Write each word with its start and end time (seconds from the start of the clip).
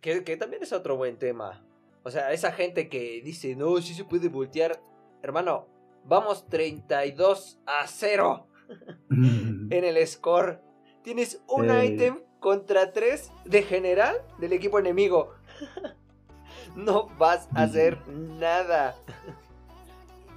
Que, 0.00 0.24
que 0.24 0.36
también 0.36 0.62
es 0.62 0.72
otro 0.72 0.96
buen 0.96 1.18
tema. 1.18 1.64
O 2.02 2.10
sea, 2.10 2.32
esa 2.32 2.52
gente 2.52 2.88
que 2.88 3.20
dice, 3.22 3.54
no, 3.54 3.76
sí 3.82 3.94
se 3.94 4.04
puede 4.04 4.28
voltear. 4.28 4.80
Hermano, 5.22 5.68
vamos 6.04 6.48
32 6.48 7.58
a 7.66 7.86
0 7.86 8.46
en 9.10 9.84
el 9.84 10.06
score. 10.06 10.60
Tienes 11.02 11.42
un 11.46 11.70
Eh. 11.70 11.86
ítem 11.86 12.22
contra 12.40 12.92
3 12.92 13.30
de 13.44 13.62
general 13.62 14.16
del 14.38 14.52
equipo 14.54 14.78
enemigo. 14.78 15.34
no 16.76 17.08
vas 17.18 17.48
a 17.54 17.64
hacer 17.64 17.98
nada. 18.08 18.96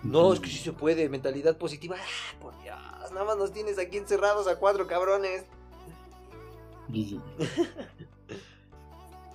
No, 0.03 0.33
es 0.33 0.41
que 0.41 0.47
sí 0.49 0.57
se 0.57 0.73
puede, 0.73 1.07
mentalidad 1.07 1.57
positiva. 1.57 1.95
Ah, 1.97 2.35
por 2.41 2.53
Dios, 2.61 2.77
nada 3.13 3.23
más 3.23 3.37
nos 3.37 3.53
tienes 3.53 3.79
aquí 3.79 3.95
encerrados 3.97 4.47
a 4.49 4.57
cuatro 4.59 4.85
cabrones. 4.85 5.45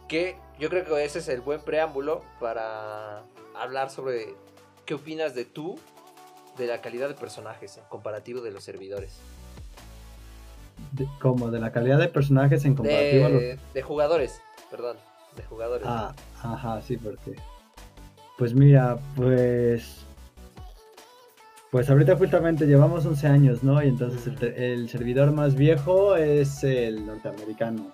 Que 0.09 0.37
yo 0.59 0.69
creo 0.71 0.85
que 0.85 1.05
ese 1.05 1.19
es 1.19 1.29
el 1.29 1.41
buen 1.41 1.61
preámbulo 1.61 2.23
para 2.41 3.23
hablar 3.55 3.91
sobre 3.91 4.35
qué 4.87 4.95
opinas 4.95 5.35
de 5.35 5.45
tú, 5.45 5.79
de 6.57 6.67
la 6.67 6.81
calidad 6.81 7.09
de 7.09 7.15
personajes 7.15 7.77
en 7.77 7.85
comparativo 7.89 8.41
de 8.41 8.51
los 8.51 8.65
servidores. 8.65 9.19
De- 10.93 11.07
como 11.21 11.51
de 11.51 11.61
la 11.61 11.73
calidad 11.73 11.99
de 11.99 12.09
personajes 12.09 12.65
en 12.65 12.75
comparativo 12.75 13.27
a 13.27 13.29
los 13.29 13.41
De, 13.41 13.59
de 13.75 13.83
jugadores, 13.83 14.41
perdón, 14.71 14.97
de 15.37 15.43
jugadores. 15.45 15.87
Ah, 15.89 16.15
ajá, 16.43 16.81
sí, 16.83 16.97
porque. 16.97 17.35
Pues 18.39 18.55
mira, 18.55 18.99
pues. 19.17 20.05
Pues 21.71 21.91
ahorita 21.91 22.17
justamente 22.17 22.65
llevamos 22.67 23.05
11 23.05 23.27
años, 23.27 23.63
¿no? 23.63 23.83
Y 23.83 23.89
entonces 23.89 24.33
el 24.57 24.89
servidor 24.89 25.33
más 25.33 25.55
viejo 25.55 26.17
es 26.17 26.65
el 26.65 27.05
norteamericano. 27.05 27.93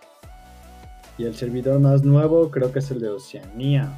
Y 1.16 1.24
el 1.24 1.34
servidor 1.34 1.78
más 1.80 2.02
nuevo 2.02 2.50
creo 2.50 2.72
que 2.72 2.80
es 2.80 2.90
el 2.90 3.00
de 3.00 3.08
Oceanía. 3.10 3.92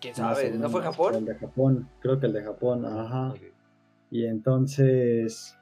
¿Quién 0.00 0.14
sabe? 0.14 0.50
¿No 0.52 0.68
fue 0.68 0.82
Japón? 0.82 1.14
El 1.14 1.24
de 1.24 1.34
Japón, 1.34 1.88
creo 2.00 2.20
que 2.20 2.26
el 2.26 2.32
de 2.32 2.42
Japón, 2.42 2.84
ajá. 2.84 3.30
Ok. 3.30 3.40
Y 4.10 4.26
entonces, 4.26 5.56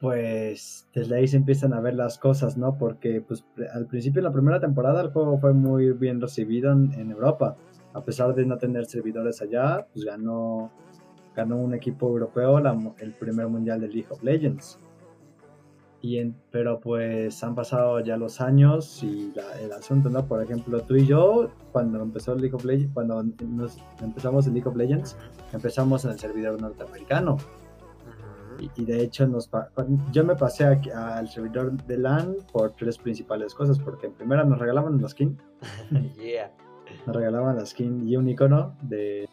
pues 0.00 0.88
desde 0.94 1.16
ahí 1.16 1.26
se 1.26 1.38
empiezan 1.38 1.72
a 1.72 1.80
ver 1.80 1.94
las 1.94 2.18
cosas, 2.18 2.56
¿no? 2.56 2.78
Porque 2.78 3.20
pues 3.20 3.44
al 3.74 3.86
principio, 3.86 4.20
en 4.20 4.24
la 4.24 4.32
primera 4.32 4.60
temporada, 4.60 5.00
el 5.00 5.10
juego 5.10 5.38
fue 5.38 5.52
muy 5.52 5.90
bien 5.92 6.20
recibido 6.20 6.70
en, 6.70 6.92
en 6.92 7.10
Europa. 7.10 7.56
A 7.92 8.04
pesar 8.04 8.34
de 8.34 8.46
no 8.46 8.56
tener 8.58 8.86
servidores 8.86 9.42
allá, 9.42 9.88
pues 9.92 10.04
ganó, 10.04 10.70
ganó 11.34 11.56
un 11.56 11.74
equipo 11.74 12.06
europeo 12.08 12.60
la 12.60 12.78
el 12.98 13.12
primer 13.14 13.48
mundial 13.48 13.80
de 13.80 13.88
League 13.88 14.08
of 14.10 14.22
Legends. 14.22 14.78
Y 16.02 16.18
en- 16.18 16.34
pero 16.50 16.80
pues 16.80 17.44
han 17.44 17.54
pasado 17.54 18.00
ya 18.00 18.16
los 18.16 18.40
años 18.40 19.02
y 19.02 19.32
la- 19.34 19.60
el 19.60 19.70
asunto, 19.72 20.08
¿no? 20.08 20.24
Por 20.24 20.42
ejemplo, 20.42 20.80
tú 20.82 20.96
y 20.96 21.06
yo, 21.06 21.50
cuando 21.72 22.00
empezó 22.02 22.34
League 22.34 22.54
of 22.56 22.64
Legends, 22.64 22.92
cuando 22.94 23.22
nos 23.22 23.76
empezamos 24.02 24.46
en 24.46 24.54
League 24.54 24.68
of 24.68 24.76
Legends, 24.76 25.16
empezamos 25.52 26.04
en 26.06 26.12
el 26.12 26.18
servidor 26.18 26.60
norteamericano. 26.60 27.36
Y, 28.58 28.70
y 28.82 28.84
de 28.84 29.02
hecho, 29.02 29.26
nos 29.26 29.48
yo 30.12 30.24
me 30.24 30.36
pasé 30.36 30.64
al 30.64 31.28
servidor 31.28 31.72
de 31.84 31.96
LAN 31.98 32.34
por 32.52 32.72
tres 32.72 32.98
principales 32.98 33.54
cosas. 33.54 33.78
Porque 33.78 34.06
en 34.06 34.12
primera 34.14 34.44
nos 34.44 34.58
regalaban 34.58 35.00
la 35.00 35.08
skin, 35.08 35.38
Yeah. 36.16 36.50
nos 37.06 37.14
regalaban 37.16 37.56
la 37.56 37.64
skin 37.66 38.06
y 38.08 38.16
un 38.16 38.28
icono 38.28 38.74
de, 38.82 39.28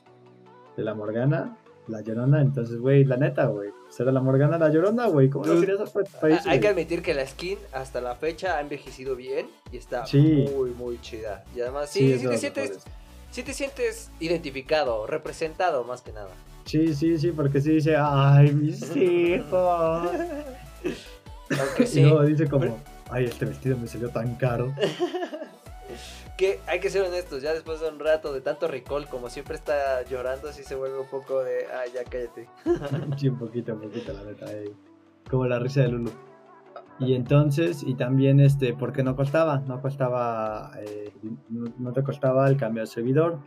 de 0.78 0.84
la 0.84 0.94
Morgana, 0.94 1.58
la 1.88 2.02
Llorona. 2.02 2.42
Entonces, 2.42 2.80
güey, 2.80 3.04
la 3.04 3.18
neta, 3.18 3.46
güey, 3.48 3.70
será 3.90 4.12
la 4.12 4.22
Morgana 4.22 4.58
la 4.58 4.70
Llorona, 4.70 5.08
güey. 5.08 5.30
¿Cómo 5.30 5.46
no 5.46 5.60
querías 5.60 5.80
país, 6.22 6.40
Hay 6.46 6.60
que 6.60 6.68
admitir 6.68 7.02
que 7.02 7.14
la 7.14 7.26
skin 7.26 7.58
hasta 7.74 8.02
la 8.02 8.16
fecha 8.16 8.58
ha 8.58 8.62
envejecido 8.62 9.16
bien 9.16 9.48
y 9.72 9.78
está 9.78 10.06
Sí. 10.06 10.48
muy, 10.56 10.72
muy 10.72 11.00
chida. 11.02 11.44
Y 11.56 11.62
además, 11.62 11.90
Sí, 11.90 12.18
sí, 12.20 12.28
te 12.28 12.38
sientes, 12.38 12.64
mejores. 12.70 12.84
sí 13.32 13.44
te 13.44 13.54
sientes 13.54 14.12
identificado, 14.20 15.08
representado 15.08 15.84
más 15.84 16.02
que 16.02 16.12
nada. 16.14 16.30
Sí, 16.66 16.94
sí, 16.94 17.18
sí, 17.18 17.32
porque 17.32 17.62
sí 17.62 17.72
dice, 17.72 17.96
ay, 17.98 18.52
mis 18.54 18.82
hijos. 18.96 20.10
Aunque 21.50 21.90
Y 21.94 22.02
luego 22.02 22.24
dice 22.24 22.48
como, 22.50 22.78
ay, 23.10 23.26
este 23.26 23.46
vestido 23.46 23.78
me 23.78 23.88
salió 23.88 24.10
tan 24.10 24.36
caro. 24.36 24.74
que 26.38 26.60
hay 26.68 26.80
que 26.80 26.90
ser 26.90 27.02
honestos, 27.04 27.42
ya 27.42 27.54
después 27.54 27.80
de 27.82 27.90
un 27.90 28.00
rato 28.00 28.32
de 28.32 28.42
tanto 28.42 28.68
recall, 28.68 29.08
como 29.08 29.30
siempre 29.30 29.56
está 29.56 30.04
llorando, 30.04 30.52
sí 30.54 30.64
se 30.64 30.76
vuelve 30.76 31.00
un 31.00 31.08
poco 31.08 31.44
de, 31.44 31.66
ay, 31.74 31.92
ya 31.94 32.04
cállate. 32.04 32.48
Sí, 33.18 33.30
un 33.30 33.40
poquito, 33.40 33.74
un 33.74 33.82
poquito, 33.82 34.14
la 34.14 34.24
neta. 34.24 34.46
eh. 34.52 34.72
Como 35.30 35.46
la 35.48 35.60
risa 35.60 35.82
de 35.82 35.90
Lulu. 35.90 36.12
Y 37.00 37.14
entonces, 37.14 37.84
y 37.84 37.96
también, 37.96 38.40
este, 38.40 38.74
porque 38.74 39.04
no 39.04 39.16
costaba, 39.16 39.60
no 39.60 39.82
costaba, 39.82 40.72
eh, 40.80 41.12
no, 41.50 41.72
no 41.78 41.94
te 41.94 42.04
costaba 42.04 42.48
el 42.48 42.58
cambio 42.58 42.82
de 42.82 42.88
servidor. 42.88 43.40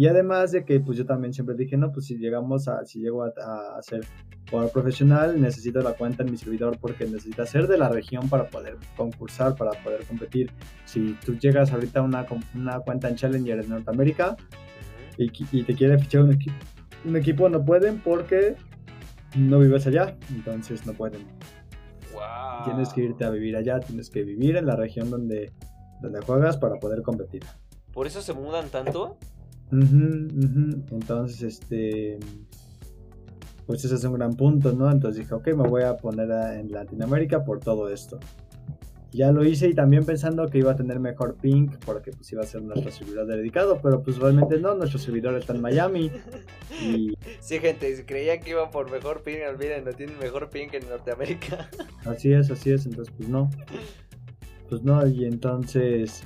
Y 0.00 0.06
además 0.06 0.50
de 0.52 0.64
que, 0.64 0.80
pues 0.80 0.96
yo 0.96 1.04
también 1.04 1.34
siempre 1.34 1.54
dije, 1.54 1.76
no, 1.76 1.92
pues 1.92 2.06
si 2.06 2.16
llegamos 2.16 2.68
a, 2.68 2.86
si 2.86 3.00
llego 3.00 3.22
a, 3.22 3.28
a 3.76 3.82
ser 3.82 4.00
jugador 4.48 4.72
profesional, 4.72 5.38
necesito 5.38 5.82
la 5.82 5.92
cuenta 5.92 6.22
en 6.22 6.30
mi 6.30 6.38
servidor 6.38 6.78
porque 6.80 7.04
necesita 7.04 7.44
ser 7.44 7.66
de 7.66 7.76
la 7.76 7.90
región 7.90 8.30
para 8.30 8.48
poder 8.48 8.78
concursar, 8.96 9.56
para 9.56 9.72
poder 9.84 10.06
competir. 10.06 10.50
Si 10.86 11.18
tú 11.22 11.36
llegas 11.36 11.70
ahorita 11.70 12.00
a 12.00 12.02
una, 12.02 12.24
una 12.54 12.80
cuenta 12.80 13.10
en 13.10 13.16
Challenger 13.16 13.60
en 13.60 13.68
Norteamérica, 13.68 14.38
y, 15.18 15.30
y 15.52 15.64
te 15.64 15.74
quiere 15.74 15.98
fichar 15.98 16.22
un, 16.22 16.32
equi- 16.32 16.54
un 17.04 17.16
equipo, 17.16 17.50
no 17.50 17.62
pueden 17.62 18.00
porque 18.00 18.56
no 19.36 19.58
vives 19.58 19.86
allá, 19.86 20.16
entonces 20.30 20.86
no 20.86 20.94
pueden. 20.94 21.26
Wow. 22.14 22.64
Tienes 22.64 22.88
que 22.94 23.02
irte 23.02 23.26
a 23.26 23.30
vivir 23.30 23.54
allá, 23.54 23.80
tienes 23.80 24.08
que 24.08 24.22
vivir 24.22 24.56
en 24.56 24.64
la 24.64 24.76
región 24.76 25.10
donde, 25.10 25.52
donde 26.00 26.22
juegas 26.22 26.56
para 26.56 26.76
poder 26.76 27.02
competir. 27.02 27.42
¿Por 27.92 28.06
eso 28.06 28.22
se 28.22 28.32
mudan 28.32 28.70
tanto? 28.70 29.18
Ujú, 29.72 30.28
ujú. 30.36 30.82
Entonces, 30.92 31.42
este, 31.42 32.18
pues 33.66 33.84
ese 33.84 33.94
es 33.94 34.04
un 34.04 34.14
gran 34.14 34.34
punto, 34.34 34.72
¿no? 34.72 34.90
Entonces 34.90 35.20
dije, 35.22 35.34
ok, 35.34 35.46
me 35.48 35.68
voy 35.68 35.82
a 35.84 35.96
poner 35.96 36.30
a- 36.32 36.58
en 36.58 36.72
Latinoamérica 36.72 37.44
por 37.44 37.60
todo 37.60 37.88
esto. 37.88 38.18
Ya 39.12 39.32
lo 39.32 39.44
hice 39.44 39.68
y 39.68 39.74
también 39.74 40.04
pensando 40.04 40.46
que 40.46 40.58
iba 40.58 40.70
a 40.70 40.76
tener 40.76 41.00
mejor 41.00 41.34
ping 41.34 41.68
porque 41.84 42.12
pues 42.12 42.30
iba 42.32 42.42
a 42.42 42.46
ser 42.46 42.62
nuestro 42.62 42.92
servidor 42.92 43.26
dedicado, 43.26 43.80
pero 43.82 44.02
pues 44.04 44.18
realmente 44.18 44.60
no, 44.60 44.76
nuestro 44.76 45.00
servidor 45.00 45.34
está 45.34 45.52
en 45.52 45.60
Miami 45.60 46.12
y 46.80 47.14
Sí, 47.40 47.58
gente, 47.58 47.96
si 47.96 48.04
creían 48.04 48.38
que 48.40 48.50
iban 48.50 48.70
por 48.70 48.88
mejor 48.88 49.22
ping, 49.24 49.38
olviden, 49.52 49.84
no 49.84 49.92
tienen 49.94 50.16
mejor 50.20 50.48
ping 50.48 50.68
en 50.74 50.88
Norteamérica. 50.88 51.68
Así 52.04 52.32
es, 52.32 52.52
así 52.52 52.70
es, 52.70 52.86
entonces 52.86 53.12
pues 53.16 53.28
no. 53.28 53.50
Pues 54.68 54.82
no, 54.84 55.04
y 55.04 55.24
entonces 55.24 56.22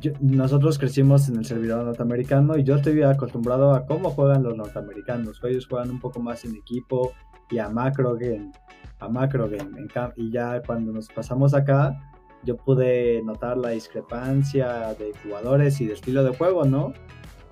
yo- 0.00 0.12
nosotros 0.20 0.78
crecimos 0.78 1.28
en 1.28 1.36
el 1.36 1.44
servidor 1.44 1.84
norteamericano 1.84 2.56
y 2.56 2.64
yo 2.64 2.76
estoy 2.76 3.02
acostumbrado 3.02 3.74
a 3.74 3.86
cómo 3.86 4.10
juegan 4.10 4.42
los 4.42 4.56
norteamericanos. 4.56 5.40
Ellos 5.44 5.66
juegan 5.66 5.90
un 5.90 6.00
poco 6.00 6.20
más 6.20 6.44
en 6.44 6.54
equipo 6.56 7.12
y 7.50 7.58
a 7.58 7.68
macro 7.68 8.14
game, 8.14 8.50
a 9.00 9.08
macro 9.08 9.48
game. 9.48 9.78
En 9.78 9.88
y 10.16 10.30
ya 10.30 10.62
cuando 10.62 10.92
nos 10.92 11.08
pasamos 11.08 11.54
acá, 11.54 11.96
yo 12.44 12.56
pude 12.56 13.22
notar 13.22 13.56
la 13.58 13.70
discrepancia 13.70 14.94
de 14.94 15.12
jugadores 15.22 15.80
y 15.80 15.86
de 15.86 15.92
estilo 15.94 16.24
de 16.24 16.36
juego, 16.36 16.64
¿no? 16.64 16.92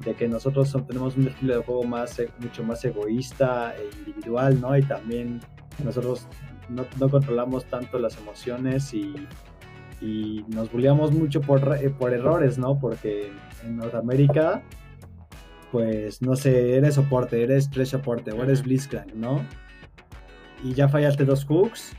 De 0.04 0.14
que 0.14 0.26
nosotros 0.28 0.74
tenemos 0.88 1.16
un 1.16 1.28
estilo 1.28 1.56
de 1.56 1.62
juego 1.62 1.84
más, 1.84 2.18
e- 2.18 2.30
mucho 2.38 2.64
más 2.64 2.84
egoísta 2.84 3.74
e 3.76 3.88
individual, 3.98 4.60
¿no? 4.60 4.76
Y 4.76 4.82
también 4.82 5.40
nosotros 5.84 6.26
no, 6.68 6.84
no 6.98 7.08
controlamos 7.08 7.66
tanto 7.66 7.98
las 7.98 8.16
emociones 8.18 8.92
y, 8.94 9.14
y 10.00 10.44
nos 10.48 10.70
bulleamos 10.72 11.12
mucho 11.12 11.40
por, 11.40 11.60
por 11.98 12.12
errores, 12.14 12.58
¿no? 12.58 12.78
Porque 12.78 13.30
en 13.64 13.76
Norteamérica, 13.76 14.62
pues 15.72 16.20
no 16.22 16.36
sé, 16.36 16.76
eres 16.76 16.94
soporte, 16.94 17.42
eres 17.42 17.70
tres 17.70 17.90
soporte 17.90 18.32
o 18.32 18.42
eres. 18.42 18.62
Blitzcrank, 18.62 19.12
¿no? 19.14 19.44
Y 20.64 20.74
ya 20.74 20.88
fallaste 20.88 21.24
dos 21.24 21.44
hooks 21.44 21.92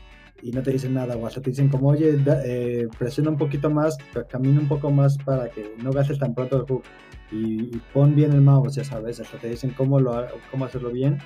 y 0.43 0.51
no 0.51 0.61
te 0.63 0.71
dicen 0.71 0.93
nada, 0.95 1.15
o 1.15 1.27
hasta 1.27 1.39
te 1.41 1.51
dicen 1.51 1.69
como, 1.69 1.89
oye, 1.89 2.17
da- 2.17 2.41
eh, 2.43 2.87
presiona 2.97 3.29
un 3.29 3.37
poquito 3.37 3.69
más, 3.69 3.97
ca- 4.13 4.23
camina 4.25 4.59
un 4.59 4.67
poco 4.67 4.89
más 4.89 5.17
para 5.19 5.49
que 5.49 5.75
no 5.83 5.91
gastes 5.91 6.17
tan 6.19 6.33
pronto 6.33 6.57
el 6.57 6.63
hook. 6.63 6.83
Y, 7.31 7.75
y 7.75 7.81
pon 7.93 8.13
bien 8.15 8.33
el 8.33 8.41
mouse, 8.41 8.75
ya 8.75 8.83
sabes, 8.83 9.19
hasta 9.19 9.37
te 9.37 9.47
dicen 9.49 9.71
cómo, 9.77 9.99
lo, 9.99 10.25
cómo 10.49 10.65
hacerlo 10.65 10.89
bien 10.91 11.17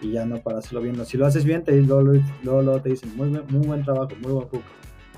y 0.00 0.12
ya 0.12 0.24
no 0.26 0.36
para 0.36 0.58
hacerlo 0.58 0.82
bien. 0.82 0.96
No, 0.96 1.04
Si 1.04 1.16
lo 1.16 1.26
haces 1.26 1.44
bien, 1.44 1.64
te, 1.64 1.72
luego, 1.80 2.02
luego, 2.44 2.62
luego 2.62 2.80
te 2.80 2.90
dicen 2.90 3.16
muy, 3.16 3.28
muy 3.30 3.66
buen 3.66 3.82
trabajo, 3.82 4.10
muy 4.22 4.32
buen 4.32 4.48
hook. 4.48 4.62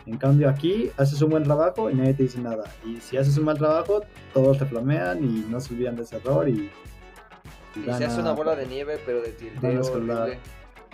En 0.07 0.19
cambio 0.19 0.49
aquí 0.51 0.91
haces 0.99 1.21
un 1.23 1.31
buen 1.31 1.43
trabajo 1.45 1.91
y 1.91 1.95
nadie 1.95 2.15
te 2.15 2.25
dice 2.25 2.39
nada. 2.39 2.65
Y 2.85 3.01
si 3.01 3.17
haces 3.17 3.37
un 3.39 3.45
mal 3.45 3.57
trabajo, 3.57 4.03
todos 4.35 4.59
te 4.59 4.67
flamean 4.67 5.25
y 5.25 5.47
no 5.51 5.61
se 5.61 5.73
olvidan 5.75 5.97
de 5.97 6.03
ese 6.03 6.17
error 6.17 6.49
y, 6.49 6.53
Y 6.53 7.81
se 7.81 7.87
gana- 7.87 8.07
hace 8.07 8.21
una 8.21 8.33
bola 8.33 8.55
de 8.55 8.67
nieve, 8.67 8.99
pero 9.07 9.23
de. 9.23 9.35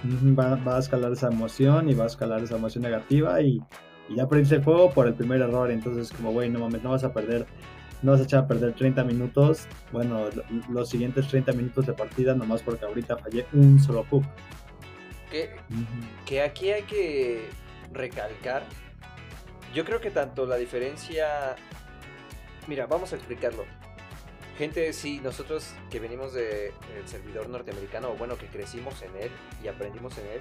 Ujú, 0.04 0.34
va, 0.34 0.54
va 0.56 0.76
a 0.76 0.78
escalar 0.78 1.12
esa 1.12 1.26
emoción 1.28 1.90
y 1.90 1.94
va 1.94 2.04
a 2.04 2.06
escalar 2.06 2.42
esa 2.42 2.56
emoción 2.56 2.82
negativa 2.84 3.40
y, 3.42 3.60
y 4.08 4.14
ya 4.16 4.26
perdiste 4.28 4.54
el 4.56 4.64
juego 4.64 4.90
por 4.92 5.06
el 5.06 5.14
primer 5.14 5.40
error. 5.42 5.70
Entonces, 5.70 6.10
como, 6.12 6.32
güey, 6.32 6.48
no 6.48 6.60
mames, 6.60 6.82
no 6.82 6.90
vas 6.90 7.04
a 7.04 7.12
perder, 7.12 7.44
no 8.02 8.12
vas 8.12 8.20
a 8.20 8.24
echar 8.24 8.44
a 8.44 8.46
perder 8.46 8.72
30 8.74 9.04
minutos. 9.04 9.66
Bueno, 9.92 10.26
lo- 10.34 10.44
los 10.72 10.88
siguientes 10.88 11.26
30 11.28 11.52
minutos 11.52 11.84
de 11.86 11.92
partida, 11.92 12.34
nomás 12.34 12.62
porque 12.62 12.84
ahorita 12.86 13.16
fallé 13.18 13.44
un 13.52 13.78
solo 13.80 14.06
hook. 14.08 14.24
Que 16.26 16.40
aquí 16.42 16.70
hay 16.70 16.82
que 16.84 17.48
recalcar. 17.92 18.62
Yo 19.74 19.84
creo 19.84 20.00
que 20.00 20.10
tanto 20.10 20.46
la 20.46 20.56
diferencia 20.56 21.56
Mira, 22.70 22.86
vamos 22.86 23.12
a 23.12 23.16
explicarlo. 23.16 23.64
Gente, 24.58 24.92
sí, 24.92 25.20
nosotros 25.20 25.74
que 25.90 25.98
venimos 25.98 26.34
del 26.34 26.72
servidor 27.06 27.48
norteamericano, 27.48 28.10
o 28.10 28.14
bueno, 28.14 28.36
que 28.36 28.46
crecimos 28.46 29.02
en 29.02 29.16
él 29.16 29.30
y 29.64 29.68
aprendimos 29.68 30.16
en 30.18 30.26
él, 30.26 30.40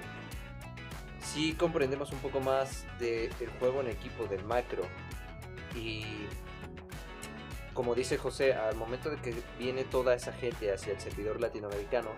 sí 1.20 1.54
comprendemos 1.54 2.12
un 2.12 2.18
poco 2.18 2.40
más 2.40 2.86
del 2.98 3.32
juego 3.58 3.80
en 3.80 3.88
equipo, 3.88 4.26
del 4.26 4.44
macro. 4.44 4.84
Y 5.74 6.04
como 7.72 7.94
dice 7.94 8.18
José, 8.18 8.52
al 8.52 8.76
momento 8.76 9.10
de 9.10 9.16
que 9.16 9.34
viene 9.58 9.84
toda 9.84 10.14
esa 10.14 10.32
gente 10.32 10.72
hacia 10.72 10.92
el 10.92 11.00
servidor 11.00 11.40
latinoamericano, 11.40 12.10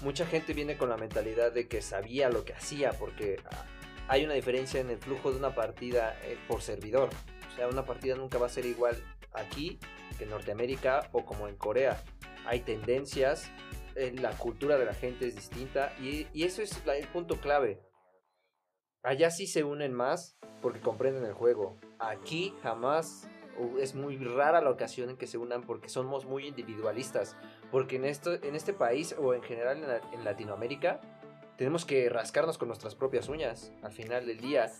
mucha 0.00 0.24
gente 0.26 0.54
viene 0.54 0.78
con 0.78 0.88
la 0.88 0.96
mentalidad 0.96 1.52
de 1.52 1.68
que 1.68 1.82
sabía 1.82 2.30
lo 2.30 2.44
que 2.44 2.54
hacía, 2.54 2.92
porque 2.92 3.36
hay 4.10 4.24
una 4.24 4.34
diferencia 4.34 4.80
en 4.80 4.90
el 4.90 4.98
flujo 4.98 5.30
de 5.30 5.38
una 5.38 5.54
partida 5.54 6.18
eh, 6.24 6.36
por 6.48 6.62
servidor. 6.62 7.10
O 7.52 7.54
sea, 7.54 7.68
una 7.68 7.84
partida 7.84 8.16
nunca 8.16 8.38
va 8.38 8.46
a 8.46 8.50
ser 8.50 8.66
igual 8.66 8.96
aquí 9.32 9.78
que 10.18 10.24
en 10.24 10.30
Norteamérica 10.30 11.08
o 11.12 11.24
como 11.24 11.46
en 11.46 11.54
Corea. 11.54 12.02
Hay 12.44 12.60
tendencias, 12.60 13.48
la 13.94 14.32
cultura 14.32 14.78
de 14.78 14.84
la 14.84 14.94
gente 14.94 15.28
es 15.28 15.36
distinta 15.36 15.92
y, 16.00 16.26
y 16.32 16.42
eso 16.42 16.60
es 16.60 16.82
el 16.86 17.06
punto 17.06 17.40
clave. 17.40 17.80
Allá 19.04 19.30
sí 19.30 19.46
se 19.46 19.62
unen 19.62 19.92
más 19.92 20.36
porque 20.60 20.80
comprenden 20.80 21.24
el 21.24 21.32
juego. 21.32 21.78
Aquí 22.00 22.52
jamás 22.62 23.28
es 23.78 23.94
muy 23.94 24.16
rara 24.16 24.60
la 24.60 24.70
ocasión 24.70 25.10
en 25.10 25.16
que 25.16 25.26
se 25.26 25.38
unan 25.38 25.62
porque 25.62 25.88
somos 25.88 26.24
muy 26.24 26.48
individualistas. 26.48 27.36
Porque 27.70 27.96
en, 27.96 28.06
esto, 28.06 28.34
en 28.34 28.56
este 28.56 28.72
país 28.72 29.14
o 29.18 29.34
en 29.34 29.42
general 29.42 30.02
en, 30.12 30.24
Latinoamérica 30.24 31.00
tenemos 31.60 31.84
que 31.84 32.08
rascarnos 32.08 32.56
con 32.56 32.68
nuestras 32.68 32.94
propias 32.94 33.28
uñas 33.28 33.70
al 33.82 33.92
final 33.92 34.24
del 34.24 34.40
día. 34.40 34.72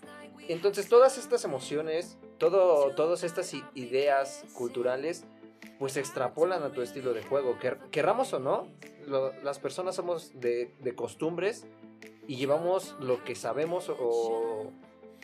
Entonces 0.48 0.88
todas 0.88 1.18
estas 1.18 1.44
emociones, 1.44 2.16
todo, 2.38 2.94
todas 2.94 3.22
estas 3.22 3.52
ideas 3.74 4.46
culturales, 4.54 5.26
pues 5.78 5.92
se 5.92 6.00
extrapolan 6.00 6.62
a 6.62 6.72
tu 6.72 6.80
estilo 6.80 7.12
de 7.12 7.22
juego. 7.22 7.58
querramos 7.90 8.32
o 8.32 8.38
no, 8.38 8.66
las 9.42 9.58
personas 9.58 9.94
somos 9.94 10.32
de, 10.40 10.74
de, 10.78 10.94
costumbres 10.94 11.66
y 12.26 12.36
llevamos 12.36 12.96
lo 12.98 13.22
que 13.24 13.34
sabemos 13.34 13.90
o, 13.90 14.72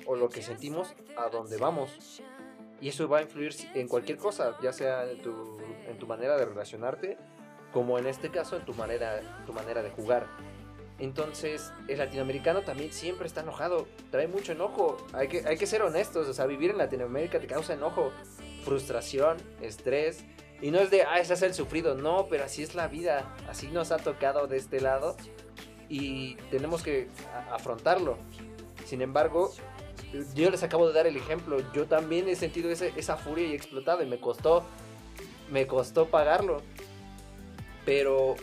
o 0.05 0.14
lo 0.14 0.29
que 0.29 0.43
sentimos 0.43 0.93
a 1.17 1.31
donde 1.31 1.56
vamos. 1.56 2.20
Y 2.82 2.91
eso 2.91 3.08
va 3.08 3.20
a 3.20 3.23
influir 3.23 3.55
en 3.73 3.88
cualquier 3.88 4.19
cosa, 4.19 4.58
ya 4.62 4.75
sea 4.75 5.11
en 5.11 5.23
tu, 5.23 5.56
en 5.88 5.97
tu 5.97 6.06
manera 6.06 6.37
de 6.37 6.44
relacionarte, 6.44 7.17
como 7.73 7.99
en 7.99 8.06
este 8.06 8.31
caso 8.31 8.56
en 8.56 8.67
tu 8.67 8.75
manera, 8.75 9.23
tu 9.47 9.55
manera 9.55 9.82
de 9.82 9.88
jugar. 9.88 10.26
Entonces, 10.98 11.72
el 11.88 11.98
latinoamericano 11.98 12.62
también 12.62 12.93
siempre 12.93 13.26
está 13.26 13.43
enojado, 13.43 13.87
trae 14.10 14.28
mucho 14.28 14.52
enojo. 14.52 14.96
Hay 15.12 15.28
que, 15.28 15.46
hay 15.46 15.58
que 15.58 15.66
ser 15.66 15.82
honestos, 15.82 16.26
o 16.26 16.32
sea, 16.32 16.46
vivir 16.46 16.70
en 16.70 16.78
Latinoamérica 16.78 17.38
te 17.38 17.46
causa 17.46 17.75
enojo, 17.75 18.12
frustración, 18.64 19.37
estrés. 19.60 20.25
Y 20.62 20.70
no 20.70 20.78
es 20.78 20.90
de, 20.90 21.02
ah, 21.02 21.20
ese 21.20 21.34
es 21.34 21.43
el 21.43 21.52
sufrido, 21.52 21.94
no, 21.94 22.28
pero 22.31 22.44
así 22.44 22.62
es 22.62 22.75
la 22.75 22.88
vida, 22.88 23.34
así 23.48 23.69
nos 23.69 23.93
ha 23.93 23.98
tocado 23.98 24.46
de 24.46 24.56
este 24.56 24.81
lado 24.81 25.16
y 25.88 26.37
tenemos 26.50 26.82
que 26.82 27.08
afrontarlo. 27.52 28.16
Sin 28.87 29.02
embargo, 29.02 29.52
yo 30.34 30.50
les 30.50 30.62
acabo 30.62 30.87
de 30.88 30.94
dar 30.94 31.06
el 31.06 31.16
ejemplo. 31.16 31.58
Yo 31.72 31.87
también 31.87 32.28
he 32.28 32.37
sentido 32.37 32.70
esa 32.70 33.16
furia 33.16 33.46
y 33.46 33.54
explotado 33.54 34.02
y 34.02 34.06
me 34.06 34.19
costó, 34.19 34.64
me 35.50 35.66
costó 35.66 36.06
pagarlo. 36.06 36.62
Pero 37.84 38.37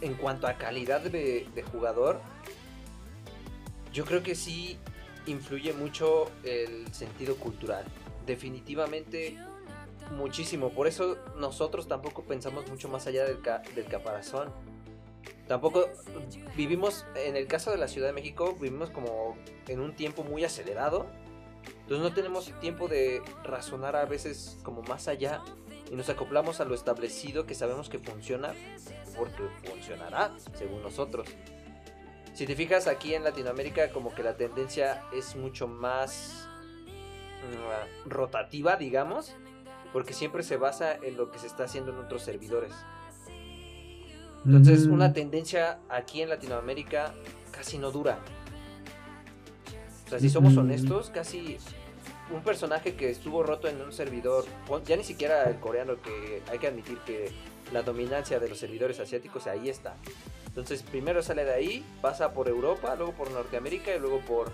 en 0.00 0.14
cuanto 0.14 0.46
a 0.46 0.54
calidad 0.54 1.00
de, 1.00 1.64
jugador, 1.72 2.20
yo 3.92 4.04
creo 4.04 4.22
que 4.22 4.34
sí 4.34 4.78
influye 5.26 5.72
mucho 5.72 6.30
el 6.42 6.92
sentido 6.92 7.36
cultural. 7.36 7.84
Definitivamente 8.26 9.38
muchísimo. 10.12 10.70
Por 10.70 10.86
eso 10.86 11.16
nosotros 11.36 11.88
tampoco 11.88 12.22
pensamos 12.24 12.68
mucho 12.68 12.88
más 12.88 13.06
allá 13.06 13.24
del, 13.24 13.38
del 13.74 13.86
caparazón 13.86 14.52
tampoco 15.46 15.88
vivimos, 16.56 17.04
en 17.14 17.36
el 17.36 17.46
caso 17.46 17.70
de 17.70 17.78
la 17.78 17.88
Ciudad 17.88 18.08
de 18.08 18.12
México, 18.12 18.56
vivimos 18.60 18.90
como 18.90 19.36
en 19.68 19.80
un 19.80 19.94
tiempo 19.94 20.24
muy 20.24 20.44
acelerado. 20.44 21.06
Entonces 21.82 21.98
no 21.98 22.14
tenemos 22.14 22.52
tiempo 22.60 22.88
de 22.88 23.22
razonar 23.42 23.96
a 23.96 24.04
veces 24.04 24.58
como 24.62 24.82
más 24.82 25.08
allá 25.08 25.42
y 25.90 25.94
nos 25.96 26.08
acoplamos 26.08 26.60
a 26.60 26.64
lo 26.64 26.74
establecido 26.74 27.46
que 27.46 27.54
sabemos 27.54 27.88
que 27.88 27.98
funciona 27.98 28.54
porque 29.16 29.42
funcionará 29.64 30.32
según 30.56 30.82
nosotros. 30.82 31.28
Si 32.34 32.46
te 32.46 32.56
fijas 32.56 32.88
aquí 32.88 33.14
en 33.14 33.22
Latinoamérica 33.22 33.90
como 33.90 34.14
que 34.14 34.22
la 34.22 34.36
tendencia 34.36 35.04
es 35.12 35.36
mucho 35.36 35.68
más 35.68 36.48
mm, 38.04 38.08
rotativa, 38.08 38.76
digamos, 38.76 39.36
porque 39.92 40.12
siempre 40.12 40.42
se 40.42 40.56
basa 40.56 40.96
en 40.96 41.16
lo 41.16 41.30
que 41.30 41.38
se 41.38 41.46
está 41.46 41.64
haciendo 41.64 41.92
en 41.92 41.98
otros 41.98 42.22
servidores. 42.22 42.72
Entonces, 44.44 44.86
una 44.86 45.12
tendencia 45.12 45.78
aquí 45.88 46.20
en 46.20 46.28
Latinoamérica 46.28 47.14
casi 47.50 47.78
no 47.78 47.90
dura. 47.90 48.18
O 50.04 50.08
sea, 50.10 50.18
si 50.18 50.28
somos 50.28 50.56
honestos, 50.56 51.10
casi 51.10 51.58
un 52.32 52.42
personaje 52.42 52.94
que 52.94 53.10
estuvo 53.10 53.42
roto 53.42 53.68
en 53.68 53.80
un 53.80 53.92
servidor, 53.92 54.44
ya 54.86 54.96
ni 54.96 55.04
siquiera 55.04 55.44
el 55.44 55.56
coreano, 55.56 56.00
que 56.00 56.42
hay 56.50 56.58
que 56.58 56.66
admitir 56.66 56.98
que 56.98 57.30
la 57.72 57.82
dominancia 57.82 58.38
de 58.40 58.48
los 58.48 58.58
servidores 58.58 59.00
asiáticos 59.00 59.46
ahí 59.46 59.68
está. 59.68 59.96
Entonces, 60.46 60.82
primero 60.82 61.22
sale 61.22 61.44
de 61.44 61.52
ahí, 61.52 61.84
pasa 62.00 62.32
por 62.32 62.48
Europa, 62.48 62.94
luego 62.96 63.12
por 63.12 63.30
Norteamérica 63.30 63.94
y 63.94 63.98
luego 63.98 64.20
por, 64.20 64.52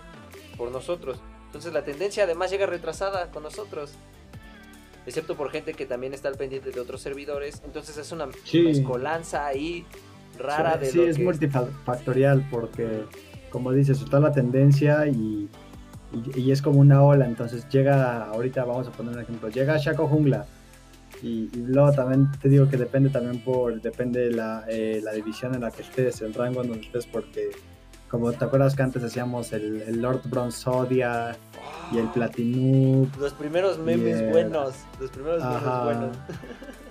por 0.57 0.71
nosotros. 0.71 1.19
Entonces, 1.45 1.73
la 1.73 1.83
tendencia 1.83 2.23
además 2.23 2.49
llega 2.51 2.65
retrasada 2.65 3.31
con 3.31 3.43
nosotros 3.43 3.93
excepto 5.05 5.35
por 5.35 5.49
gente 5.51 5.73
que 5.73 5.85
también 5.85 6.13
está 6.13 6.27
al 6.27 6.35
pendiente 6.35 6.71
de 6.71 6.79
otros 6.79 7.01
servidores. 7.01 7.61
Entonces 7.65 7.97
es 7.97 8.11
una 8.11 8.27
mezcolanza 8.53 9.45
ahí 9.45 9.85
rara 10.37 10.77
de... 10.77 10.87
Sí, 10.87 11.01
es 11.01 11.19
multifactorial 11.19 12.47
porque, 12.49 13.05
como 13.49 13.71
dices, 13.71 14.01
está 14.01 14.19
la 14.19 14.31
tendencia 14.31 15.07
y, 15.07 15.49
y, 16.35 16.51
es 16.51 16.61
como 16.61 16.79
una 16.79 17.03
ola. 17.03 17.25
Entonces 17.25 17.67
llega, 17.69 18.25
ahorita 18.25 18.63
vamos 18.65 18.87
a 18.87 18.91
poner 18.91 19.15
un 19.15 19.21
ejemplo, 19.21 19.49
llega 19.49 19.77
Shaco 19.77 20.07
Jungla. 20.07 20.45
Y, 21.21 21.49
luego 21.55 21.91
también 21.91 22.29
te 22.41 22.49
digo 22.49 22.67
que 22.69 22.77
depende 22.77 23.09
también 23.09 23.43
por, 23.43 23.81
depende 23.81 24.31
la, 24.31 24.65
eh, 24.67 25.01
la 25.03 25.11
división 25.13 25.53
en 25.55 25.61
la 25.61 25.71
que 25.71 25.83
estés, 25.83 26.21
el 26.21 26.33
rango 26.33 26.61
en 26.61 26.69
donde 26.69 26.85
estés, 26.85 27.05
porque 27.05 27.51
como 28.09 28.31
te 28.33 28.43
acuerdas 28.43 28.75
que 28.75 28.81
antes 28.81 29.03
hacíamos 29.03 29.53
el, 29.53 29.81
el 29.83 30.01
Lord 30.01 30.21
Bronzodia 30.25 31.37
y 31.91 31.97
el 31.97 32.07
Platinum. 32.09 33.07
Los 33.19 33.33
primeros 33.33 33.79
memes 33.79 34.29
buenos. 34.31 34.73
Los 34.99 35.11
primeros 35.11 35.43
memes 35.43 35.83
buenos. 35.83 36.17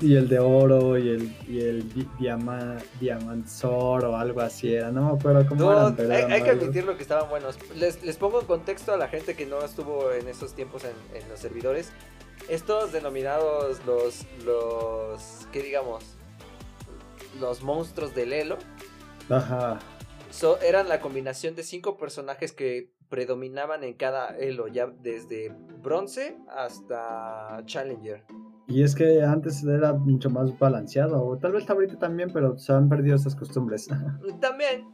Y 0.00 0.14
el 0.14 0.28
de 0.28 0.38
oro 0.38 0.96
y 0.96 1.08
el, 1.08 1.36
y 1.48 1.60
el 1.60 1.84
diama, 2.18 2.76
Diamantzor 3.00 4.04
o 4.04 4.16
algo 4.16 4.40
así 4.40 4.74
era. 4.74 4.92
No 4.92 5.12
me 5.12 5.18
acuerdo 5.18 5.46
cómo 5.48 5.72
eran, 5.72 5.96
pero 5.96 6.14
hay, 6.14 6.42
que 6.42 6.50
admitirlo 6.50 6.96
que 6.96 7.02
estaban 7.02 7.28
buenos. 7.28 7.58
Les, 7.74 8.02
les 8.04 8.16
pongo 8.16 8.40
en 8.40 8.46
contexto 8.46 8.92
a 8.92 8.96
la 8.96 9.08
gente 9.08 9.34
que 9.34 9.46
no 9.46 9.62
estuvo 9.62 10.12
en 10.12 10.28
esos 10.28 10.54
tiempos 10.54 10.84
en, 10.84 11.20
en 11.20 11.28
los 11.28 11.40
servidores. 11.40 11.92
Estos 12.48 12.92
denominados 12.92 13.84
los, 13.84 14.26
los, 14.44 15.48
¿qué 15.52 15.62
digamos? 15.62 16.04
Los 17.40 17.62
monstruos 17.62 18.14
del 18.14 18.32
Elo. 18.32 18.58
Ajá. 19.28 19.78
eran 20.62 20.88
la 20.88 21.00
combinación 21.00 21.54
de 21.54 21.62
cinco 21.62 21.98
personajes 21.98 22.52
que 22.52 22.90
predominaban 23.08 23.84
en 23.84 23.94
cada 23.94 24.36
elo, 24.38 24.68
ya 24.68 24.86
desde 24.86 25.50
bronce 25.82 26.38
hasta 26.48 27.62
challenger. 27.66 28.24
Y 28.68 28.82
es 28.82 28.94
que 28.94 29.22
antes 29.22 29.64
era 29.64 29.94
mucho 29.94 30.28
más 30.28 30.56
balanceado, 30.58 31.24
o 31.24 31.38
tal 31.38 31.52
vez 31.52 31.68
ahorita 31.68 31.98
también, 31.98 32.30
pero 32.32 32.58
se 32.58 32.72
han 32.72 32.88
perdido 32.88 33.16
esas 33.16 33.34
costumbres. 33.34 33.88
También. 34.40 34.86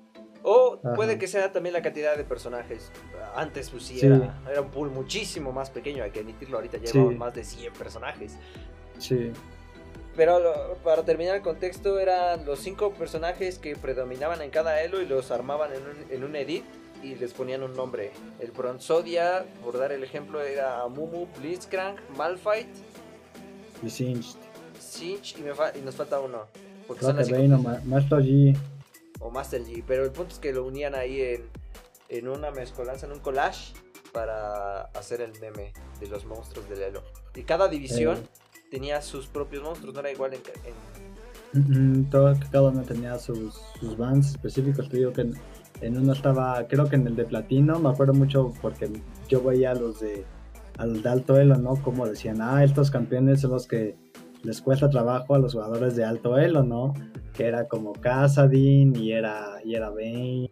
O 0.46 0.78
puede 0.94 1.18
que 1.18 1.26
sea 1.26 1.52
también 1.52 1.72
la 1.72 1.80
cantidad 1.80 2.18
de 2.18 2.22
personajes. 2.24 2.92
Antes 3.34 3.70
pues 3.70 3.84
sí, 3.84 3.98
Era, 4.04 4.38
era, 4.50 4.60
un 4.60 4.70
pool 4.70 4.90
muchísimo 4.90 5.52
más 5.52 5.70
pequeño, 5.70 6.04
hay 6.04 6.10
que 6.10 6.20
admitirlo, 6.20 6.58
ahorita 6.58 6.76
llevamos 6.76 7.16
más 7.16 7.32
de 7.32 7.44
100 7.44 7.72
personajes. 7.72 8.36
Sí. 8.98 9.32
Pero 10.14 10.76
para 10.84 11.02
terminar 11.02 11.36
el 11.36 11.40
contexto, 11.40 11.98
eran 11.98 12.44
los 12.44 12.58
cinco 12.58 12.92
personajes 12.92 13.58
que 13.58 13.74
predominaban 13.74 14.42
en 14.42 14.50
cada 14.50 14.82
elo 14.82 15.00
y 15.00 15.06
los 15.06 15.30
armaban 15.30 15.70
en 15.72 15.80
un, 15.80 16.12
en 16.12 16.24
un 16.24 16.36
edit 16.36 16.64
y 17.02 17.14
les 17.14 17.32
ponían 17.32 17.62
un 17.62 17.72
nombre. 17.72 18.12
El 18.38 18.50
Bronzodia, 18.50 19.46
por 19.64 19.78
dar 19.78 19.92
el 19.92 20.04
ejemplo, 20.04 20.42
era 20.42 20.86
Mumu, 20.88 21.26
Blitzcrank, 21.38 21.98
Malfight 22.18 22.68
y 23.82 23.90
Singed. 23.90 24.36
Singed 24.78 25.38
y, 25.74 25.80
nos 25.80 25.94
falta 25.94 26.20
uno. 26.20 26.46
Porque 26.86 27.04
son 27.04 27.16
Master 27.16 28.20
G. 28.20 28.56
O 29.20 29.30
Master 29.30 29.62
G, 29.64 29.82
pero 29.86 30.04
el 30.04 30.10
punto 30.10 30.34
es 30.34 30.38
que 30.38 30.52
lo 30.52 30.64
unían 30.66 30.94
ahí 30.94 31.20
en, 31.20 31.48
en 32.08 32.28
una 32.28 32.50
mezcolanza, 32.50 33.06
en 33.06 33.12
un 33.12 33.20
collage, 33.20 33.72
para 34.12 34.82
hacer 34.94 35.20
el 35.20 35.32
meme 35.40 35.72
de 36.00 36.06
los 36.08 36.24
monstruos 36.24 36.68
del 36.68 36.82
Elo. 36.82 37.02
Y 37.34 37.42
cada 37.42 37.68
división 37.68 38.18
eh. 38.18 38.28
tenía 38.70 39.02
sus 39.02 39.26
propios 39.26 39.62
monstruos, 39.62 39.94
no 39.94 40.00
era 40.00 40.12
igual 40.12 40.32
en... 40.34 41.72
en... 41.74 42.10
todo, 42.10 42.34
cada 42.50 42.68
uno 42.68 42.82
tenía 42.82 43.18
sus, 43.18 43.60
sus 43.80 43.96
bands 43.96 44.30
específicos. 44.30 44.88
Te 44.88 44.98
digo 44.98 45.12
que 45.12 45.30
en 45.80 45.98
uno 45.98 46.12
estaba, 46.12 46.66
creo 46.68 46.88
que 46.88 46.96
en 46.96 47.06
el 47.06 47.16
de 47.16 47.24
platino, 47.24 47.78
me 47.78 47.90
acuerdo 47.90 48.14
mucho 48.14 48.52
porque 48.62 48.88
yo 49.28 49.42
veía 49.42 49.74
los 49.74 50.00
de 50.00 50.24
a 50.78 50.86
los 50.86 51.02
de 51.02 51.08
alto 51.08 51.36
elo, 51.38 51.56
¿no? 51.56 51.76
Como 51.76 52.06
decían, 52.06 52.40
ah, 52.40 52.64
estos 52.64 52.90
campeones 52.90 53.40
son 53.40 53.52
los 53.52 53.66
que 53.66 53.96
les 54.42 54.60
cuesta 54.60 54.90
trabajo 54.90 55.34
a 55.34 55.38
los 55.38 55.52
jugadores 55.54 55.96
de 55.96 56.04
alto 56.04 56.36
elo, 56.38 56.62
¿no? 56.62 56.92
Que 57.32 57.46
era 57.46 57.66
como 57.68 57.92
Casadin 57.92 58.94
y 58.96 59.12
era, 59.12 59.58
y 59.64 59.74
era 59.74 59.90
Bane. 59.90 60.50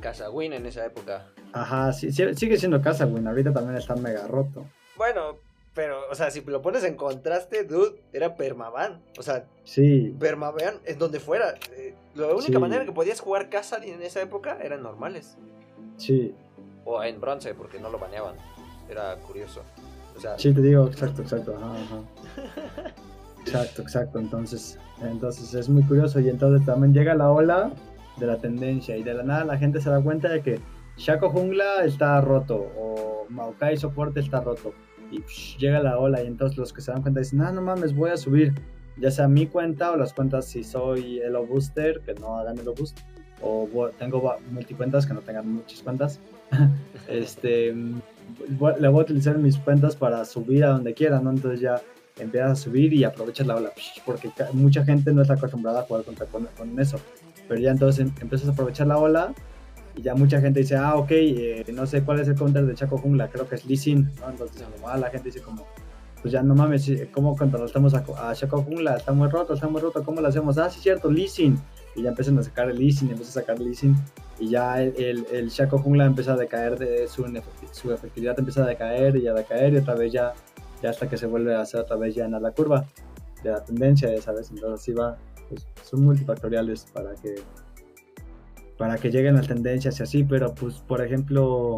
Casawin 0.00 0.52
en 0.52 0.66
esa 0.66 0.84
época. 0.86 1.26
Ajá, 1.52 1.92
sí, 1.92 2.12
sí, 2.12 2.22
sigue 2.34 2.56
siendo 2.58 2.80
Casawin, 2.82 3.26
ahorita 3.26 3.52
también 3.52 3.76
está 3.76 3.96
mega 3.96 4.26
roto. 4.26 4.66
Bueno, 4.96 5.38
pero, 5.74 6.00
o 6.10 6.14
sea, 6.14 6.30
si 6.30 6.42
lo 6.42 6.62
pones 6.62 6.84
en 6.84 6.96
contraste, 6.96 7.64
dude, 7.64 8.00
era 8.12 8.36
Permaban. 8.36 9.00
O 9.18 9.22
sea, 9.22 9.44
Sí, 9.64 10.14
Permaban 10.18 10.76
es 10.84 10.98
donde 10.98 11.18
fuera. 11.18 11.54
Eh, 11.76 11.94
la 12.14 12.28
única 12.28 12.44
Sí. 12.46 12.58
manera 12.58 12.84
que 12.84 12.92
podías 12.92 13.20
jugar 13.20 13.48
Casadin 13.50 13.94
en 13.94 14.02
esa 14.02 14.20
época 14.22 14.58
eran 14.62 14.82
normales. 14.82 15.36
sí, 15.96 16.34
O 16.84 17.02
en 17.02 17.20
bronce, 17.20 17.52
porque 17.54 17.80
no 17.80 17.90
lo 17.90 17.98
baneaban. 17.98 18.36
Era 18.88 19.16
curioso. 19.16 19.62
O 20.16 20.20
sea, 20.20 20.38
sí, 20.38 20.52
te 20.52 20.62
digo, 20.62 20.86
exacto, 20.86 21.22
exacto. 21.22 21.58
Exacto, 23.40 23.82
exacto, 23.82 24.18
entonces, 24.18 24.76
entonces 25.02 25.54
es 25.54 25.68
muy 25.68 25.84
curioso 25.84 26.18
y 26.18 26.28
entonces 26.28 26.66
también 26.66 26.92
llega 26.92 27.14
la 27.14 27.30
ola 27.30 27.70
de 28.16 28.26
la 28.26 28.38
tendencia 28.38 28.96
y 28.96 29.04
de 29.04 29.14
la 29.14 29.22
nada 29.22 29.44
la 29.44 29.56
gente 29.56 29.80
se 29.80 29.88
da 29.88 30.02
cuenta 30.02 30.28
de 30.28 30.42
que 30.42 30.60
Shaco 30.96 31.30
Jungla 31.30 31.84
está 31.84 32.20
roto 32.20 32.56
o 32.56 33.26
Maokai 33.28 33.76
Soporte 33.76 34.18
está 34.18 34.40
roto 34.40 34.72
y 35.12 35.20
psh, 35.20 35.58
llega 35.58 35.80
la 35.80 35.98
ola 35.98 36.24
y 36.24 36.26
entonces 36.26 36.58
los 36.58 36.72
que 36.72 36.80
se 36.80 36.90
dan 36.90 37.02
cuenta 37.02 37.20
dicen, 37.20 37.38
no, 37.38 37.52
no 37.52 37.62
mames, 37.62 37.94
voy 37.94 38.10
a 38.10 38.16
subir 38.16 38.52
ya 38.96 39.10
sea 39.10 39.28
mi 39.28 39.46
cuenta 39.46 39.92
o 39.92 39.96
las 39.96 40.12
cuentas 40.12 40.46
si 40.46 40.64
soy 40.64 41.18
Elo 41.20 41.46
Booster, 41.46 42.00
que 42.00 42.14
no 42.14 42.36
hagan 42.36 42.58
Elo 42.58 42.74
Boost, 42.74 42.98
o 43.42 43.68
tengo 43.98 44.36
multicuentas 44.50 45.06
que 45.06 45.14
no 45.14 45.20
tengan 45.20 45.48
muchas 45.48 45.82
cuentas, 45.82 46.20
este, 47.08 47.74
mm, 48.50 48.56
voy- 48.58 48.84
a 48.84 48.90
utilizar 48.90 49.38
mis 49.38 49.56
cuentas 49.58 49.96
para 49.96 50.24
subir 50.24 50.64
a 50.64 50.68
donde 50.68 50.94
quiera, 50.94 51.20
¿no? 51.20 51.30
Entonces 51.30 51.60
ya 51.60 51.80
empiezas 52.18 52.50
a 52.52 52.56
subir 52.56 52.92
y 52.94 53.04
aprovechas 53.04 53.46
la 53.46 53.56
ola, 53.56 53.70
porque 54.04 54.30
mucha 54.52 54.84
gente 54.84 55.12
no 55.12 55.22
está 55.22 55.34
acostumbrada 55.34 55.80
a 55.80 55.82
jugar 55.82 56.04
contra, 56.04 56.26
con, 56.26 56.48
con 56.56 56.78
eso, 56.80 56.98
pero 57.46 57.60
ya 57.60 57.70
entonces 57.72 58.06
em- 58.06 58.12
empiezas 58.20 58.48
a 58.48 58.52
aprovechar 58.52 58.86
la 58.86 58.96
ola 58.98 59.34
y 59.94 60.02
ya 60.02 60.14
mucha 60.14 60.40
gente 60.40 60.60
dice, 60.60 60.76
ah, 60.76 60.96
ok, 60.96 61.10
eh, 61.10 61.64
no 61.74 61.86
sé 61.86 62.02
cuál 62.02 62.20
es 62.20 62.28
el 62.28 62.34
counter 62.34 62.64
de 62.66 62.74
Chaco 62.74 62.98
Jungla, 62.98 63.28
creo 63.28 63.46
que 63.48 63.56
es 63.56 63.64
Lee 63.66 63.76
Sin, 63.76 64.10
¿no? 64.20 64.30
Entonces 64.30 64.62
ah, 64.86 64.96
la 64.96 65.10
gente 65.10 65.28
dice 65.28 65.40
como, 65.42 65.66
pues 66.22 66.32
ya 66.32 66.42
no 66.42 66.54
mames, 66.54 66.82
sí, 66.84 66.98
¿cómo 67.12 67.36
contrarrestamos 67.36 67.92
a, 67.94 68.02
a 68.28 68.34
Chaco 68.34 68.62
Jungla? 68.62 68.96
Está 68.96 69.12
muy 69.12 69.28
roto, 69.28 69.52
está 69.54 69.68
muy 69.68 69.80
roto, 69.80 70.02
¿cómo 70.02 70.20
lo 70.22 70.28
hacemos? 70.28 70.56
Ah, 70.58 70.70
sí, 70.70 70.80
cierto, 70.80 71.10
Lee 71.10 71.28
Sin. 71.28 71.58
Y 71.96 72.02
ya 72.02 72.10
empiezan 72.10 72.38
a 72.38 72.42
sacar 72.42 72.70
el 72.70 72.78
Lee 72.78 72.92
Sin, 72.92 73.10
empiezan 73.10 73.30
a 73.30 73.42
sacar 73.42 73.56
el 73.56 73.64
Lee 73.64 73.74
Sin, 73.74 73.96
y 74.38 74.50
ya 74.50 74.82
el, 74.82 74.94
el, 74.96 75.26
el 75.32 75.48
Shaco 75.48 75.78
Jungla 75.78 76.04
empieza 76.04 76.34
a 76.34 76.36
decaer, 76.36 76.78
de 76.78 77.08
su, 77.08 77.24
su 77.72 77.92
efectividad 77.92 78.38
empieza 78.38 78.62
a 78.64 78.66
decaer 78.66 79.16
y 79.16 79.26
a 79.26 79.32
decaer, 79.32 79.72
y 79.72 79.78
otra 79.78 79.94
vez 79.94 80.12
ya, 80.12 80.34
ya 80.82 80.90
hasta 80.90 81.08
que 81.08 81.16
se 81.16 81.26
vuelve 81.26 81.54
a 81.54 81.62
hacer 81.62 81.80
otra 81.80 81.96
vez 81.96 82.14
ya 82.14 82.26
en 82.26 82.32
la 82.32 82.50
curva 82.50 82.84
de 83.42 83.50
la 83.50 83.64
tendencia, 83.64 84.14
ya 84.14 84.20
sabes, 84.20 84.50
entonces 84.50 84.80
así 84.80 84.92
va, 84.92 85.16
pues, 85.48 85.66
son 85.82 86.04
multifactoriales 86.04 86.86
para 86.92 87.14
que 87.14 87.36
para 88.76 88.98
que 88.98 89.10
lleguen 89.10 89.36
las 89.36 89.48
tendencias 89.48 89.98
y 90.00 90.02
así, 90.02 90.24
pero 90.24 90.54
pues 90.54 90.80
por 90.80 91.00
ejemplo, 91.00 91.76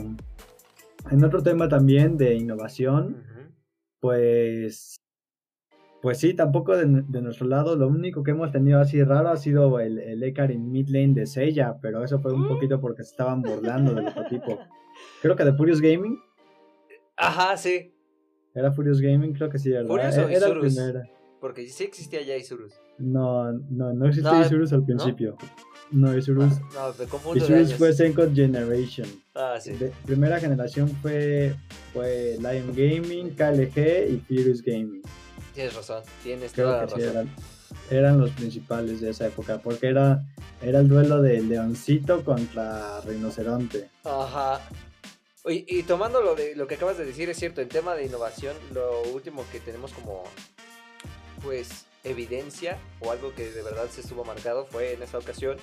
en 1.10 1.25
otro 1.25 1.42
tema 1.42 1.68
también 1.68 2.16
de 2.16 2.34
innovación, 2.34 3.18
ujú. 3.20 3.52
pues 4.00 4.98
pues 6.02 6.19
sí, 6.19 6.35
tampoco 6.35 6.76
de, 6.76 6.85
de 7.09 7.23
nuestro 7.23 7.47
lado, 7.47 7.75
lo 7.76 7.88
único 7.88 8.23
que 8.23 8.31
hemos 8.31 8.52
tenido 8.52 8.81
así 8.81 9.02
raro 9.02 9.31
ha 9.31 9.37
sido 9.37 9.81
el, 9.81 9.99
el 9.99 10.23
Ekar 10.23 10.52
en 10.52 10.71
mid 10.71 10.88
lane 10.88 11.14
de 11.14 11.26
Seiya, 11.26 11.76
pero 11.83 12.05
eso 12.05 12.21
fue 12.21 12.33
un 12.33 12.45
Mm. 12.45 12.49
poquito 12.49 12.81
porque 12.81 13.02
se 13.02 13.11
estaban 13.11 13.43
burlando 13.43 13.95
del 13.95 14.09
equipo. 14.09 14.59
Creo 15.23 15.35
que 15.37 15.45
de 15.45 15.52
Furious 15.55 15.81
Gaming, 15.81 16.19
Ajá, 17.17 17.57
sí. 17.57 17.93
era 18.55 18.71
Furious 18.73 19.00
Gaming, 19.00 19.33
creo 19.33 19.49
que 19.50 19.59
sí, 19.59 19.71
¿verdad? 19.71 19.88
Furious 19.88 20.17
E- 20.17 20.21
o 20.21 20.28
Era 20.28 20.47
el 20.47 20.64
Isurus? 20.67 20.78
Porque 21.40 21.67
sí 21.69 21.85
existía 21.85 22.23
ya 22.23 22.37
Isurus. 22.37 22.75
No, 22.99 23.52
no, 23.52 23.93
no 23.93 24.07
existía 24.07 24.33
No, 24.40 24.47
Isurus 24.47 24.73
al 24.73 24.81
¿no? 24.81 24.87
principio. 24.87 25.37
No, 25.93 26.17
Isurus, 26.17 26.55
Ah, 26.76 26.93
no, 26.99 27.05
me 27.05 27.09
confundo 27.11 27.45
Isurus 27.45 27.75
fue 27.75 27.93
Second 27.93 28.35
Generation. 28.35 29.09
Ah, 29.35 29.57
sí. 29.61 29.73
De 29.73 29.93
primera 30.05 30.38
generación 30.40 30.88
fue, 31.00 31.55
fue 31.93 32.37
Lion 32.38 32.73
Gaming, 32.75 33.31
KLG 33.31 34.11
y 34.12 34.19
Furious 34.26 34.62
Gaming. 34.62 35.02
Tienes 35.55 35.75
razón. 35.75 36.02
Tienes 36.23 36.52
Creo 36.52 36.67
toda 36.67 36.83
la 36.83 36.88
sí 36.88 36.95
razón. 36.97 37.11
eran, 37.11 37.35
eran 37.90 38.21
los 38.21 38.31
principales 38.31 39.00
de 39.00 39.11
esa 39.11 39.26
época, 39.26 39.59
porque 39.59 39.88
era, 39.88 40.25
era 40.62 40.81
el 40.81 40.88
duelo 40.88 41.21
de 41.23 41.40
Leoncito 41.40 42.25
contra 42.25 43.00
Rinoceronte. 43.02 43.90
Ajá. 44.05 44.61
Y 45.50 45.83
tomando 45.85 46.21
lo 46.21 46.35
de 46.35 46.55
lo 46.57 46.67
que 46.67 46.75
acabas 46.75 46.99
de 46.99 47.07
decir, 47.07 47.31
es 47.31 47.38
cierto, 47.38 47.62
en 47.62 47.71
tema 47.71 47.95
de 47.95 48.05
innovación, 48.05 48.55
lo 48.75 49.02
último 49.14 49.45
que 49.50 49.61
tenemos 49.61 49.93
como 49.95 50.25
pues 51.43 51.87
evidencia 52.05 52.78
o 53.00 53.11
algo 53.12 53.35
que 53.35 53.50
de 53.50 53.62
verdad 53.62 53.88
se 53.90 54.02
estuvo 54.02 54.25
marcado 54.25 54.67
fue 54.67 54.93
en 54.93 55.02
esa 55.02 55.17
ocasión 55.17 55.57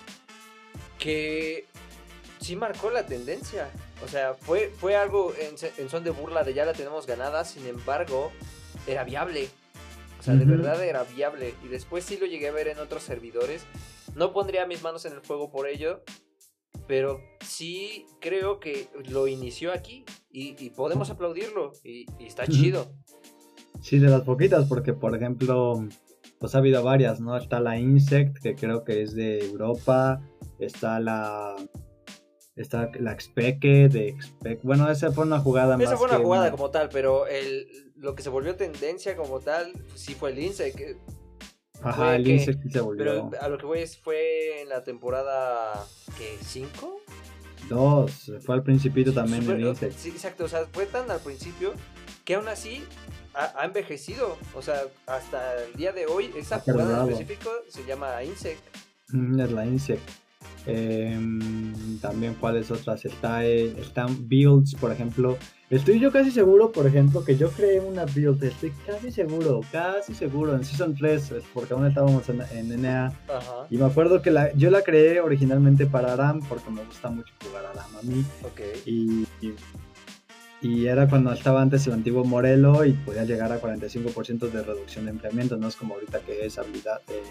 que 0.97 1.65
sí 2.39 2.55
marcó 2.55 2.89
la 2.89 3.05
tendencia. 3.05 3.69
O 4.03 4.07
sea, 4.07 4.33
fue, 4.33 4.73
fue 4.79 4.95
algo 4.95 5.33
en 5.37 5.89
son 5.89 6.03
de 6.03 6.09
burla 6.09 6.43
de 6.43 6.53
ya 6.53 6.65
la 6.65 6.73
tenemos 6.73 7.05
ganada, 7.05 7.45
sin 7.45 7.67
embargo, 7.67 8.31
era 8.87 9.03
viable. 9.03 9.49
O 10.25 10.29
sea, 10.33 10.35
de 10.35 10.45
verdad 10.45 10.83
era 10.83 11.03
viable. 11.03 11.53
Y 11.63 11.67
después 11.67 12.03
sí 12.03 12.17
lo 12.17 12.25
llegué 12.25 12.47
a 12.47 12.51
ver 12.51 12.67
en 12.67 12.79
otros 12.79 13.03
servidores. 13.03 13.63
No 14.15 14.33
pondría 14.33 14.65
mis 14.65 14.81
manos 14.81 15.05
en 15.05 15.13
el 15.13 15.21
fuego 15.21 15.51
por 15.51 15.67
ello, 15.67 16.01
pero 16.87 17.21
sí 17.41 18.07
creo 18.19 18.59
que 18.59 18.87
lo 19.07 19.27
inició 19.27 19.71
aquí 19.71 20.03
y, 20.31 20.55
y 20.57 20.71
podemos 20.71 21.11
aplaudirlo 21.11 21.73
y, 21.83 22.07
y 22.17 22.25
está 22.25 22.47
chido. 22.47 22.91
Sí, 23.83 23.99
de 23.99 24.09
las 24.09 24.23
poquitas, 24.23 24.67
porque 24.67 24.93
por 24.93 25.15
ejemplo, 25.15 25.87
pues 26.39 26.55
ha 26.55 26.57
habido 26.57 26.81
varias, 26.81 27.19
¿no? 27.19 27.37
Está 27.37 27.59
la 27.59 27.77
Insect, 27.77 28.39
que 28.41 28.55
creo 28.55 28.83
que 28.83 29.03
es 29.03 29.13
de 29.13 29.45
Europa, 29.45 30.27
está 30.57 30.99
la... 30.99 31.55
Está 32.55 32.89
la 32.99 33.11
Expeke 33.11 33.89
de 33.89 34.09
Expec. 34.09 34.61
Bueno, 34.63 34.89
esa 34.89 35.11
fue 35.11 35.25
una 35.25 35.39
jugada 35.39 35.77
más 35.77 35.87
Esa 35.87 35.97
fue 35.97 36.07
una 36.07 36.17
que 36.17 36.23
jugada 36.23 36.51
como 36.51 36.69
tal, 36.71 36.89
pero 36.89 37.27
el, 37.27 37.91
lo 37.97 38.15
que 38.15 38.23
se 38.23 38.29
volvió 38.29 38.55
tendencia 38.55 39.15
como 39.17 39.39
tal 39.41 39.73
sí 39.93 40.15
fue 40.15 40.29
el 40.31 40.37
que- 40.37 40.97
Ajá, 41.83 42.15
el 42.15 42.23
que- 42.23 42.31
Insect 42.31 42.63
sí 42.63 42.69
se 42.71 42.79
volvió... 42.79 43.29
pero 43.29 43.41
a 43.41 43.49
lo 43.49 43.57
que 43.57 43.65
voy 43.65 43.79
es 43.79 43.97
fue 43.97 44.61
en 44.61 44.69
la 44.69 44.83
temporada 44.85 45.85
¿qué? 46.17 46.37
¿5? 46.39 46.67
Dos, 47.67 48.31
fue 48.45 48.55
al 48.55 48.63
principito 48.63 49.11
también 49.11 49.49
el 49.51 49.59
Insect. 49.65 49.97
Sí, 49.97 50.09
exacto, 50.09 50.45
o 50.45 50.47
sea, 50.47 50.65
fue 50.71 50.85
tan 50.85 51.11
al 51.11 51.19
principio 51.19 51.73
que 52.23 52.35
aún 52.35 52.47
así 52.47 52.83
ha, 53.33 53.53
ha 53.59 53.65
envejecido. 53.65 54.37
O 54.55 54.61
sea, 54.61 54.81
hasta 55.07 55.61
el 55.63 55.73
día 55.73 55.91
de 55.91 56.05
hoy, 56.05 56.31
esa 56.37 56.55
Ha 56.55 56.59
jugada 56.59 57.03
en 57.03 57.09
específico 57.11 57.49
se 57.69 57.83
llama 57.85 58.23
Insect. 58.23 58.61
Mm, 59.09 59.39
Es 59.41 59.51
la 59.51 59.65
Insect. 59.65 60.09
Em, 60.67 61.99
también 61.99 62.35
cuáles 62.39 62.71
otras 62.71 63.05
está 63.05 63.45
eh, 63.45 63.75
están 63.79 64.27
builds 64.27 64.73
por 64.75 64.91
ejemplo. 64.91 65.37
Estoy 65.69 65.99
yo 65.99 66.11
casi 66.11 66.31
seguro 66.31 66.71
por 66.71 66.87
ejemplo 66.87 67.23
que 67.23 67.37
yo 67.37 67.49
creé 67.51 67.79
una 67.79 68.05
build. 68.05 68.43
Estoy 68.43 68.71
casi 68.85 69.11
seguro 69.11 69.61
casi 69.71 70.13
seguro 70.13 70.55
en 70.55 70.63
season 70.63 70.95
3 70.95 71.31
es 71.31 71.43
porque 71.53 71.73
aún 71.73 71.85
estábamos 71.85 72.27
en, 72.29 72.41
en 72.51 72.81
NA 72.81 73.07
Ajá, 73.27 73.67
y 73.69 73.77
me 73.77 73.85
acuerdo 73.85 74.21
que 74.21 74.31
la, 74.31 74.51
yo 74.53 74.71
la 74.71 74.81
creé 74.81 75.21
originalmente 75.21 75.85
para 75.85 76.13
Aram 76.13 76.39
porque 76.47 76.69
me 76.71 76.83
gusta 76.83 77.09
mucho 77.09 77.33
jugar 77.43 77.65
Aram 77.65 77.97
a 77.97 78.01
mí. 78.01 78.25
Ok. 78.43 78.61
y, 78.85 79.27
y, 79.41 79.53
y 80.65 80.87
era 80.87 81.07
cuando 81.07 81.31
estaba 81.31 81.61
antes 81.61 81.85
el 81.85 81.93
antiguo 81.93 82.23
Morelo 82.23 82.85
y 82.85 82.93
podía 82.93 83.23
llegar 83.23 83.51
a 83.51 83.61
45% 83.61 84.49
de 84.51 84.63
reducción 84.63 85.05
de 85.05 85.11
empleamiento 85.11 85.57
no 85.57 85.67
es 85.67 85.75
como 85.75 85.93
ahorita 85.93 86.21
que 86.21 86.43
es 86.45 86.57
habilidad 86.57 87.01
eh, 87.09 87.21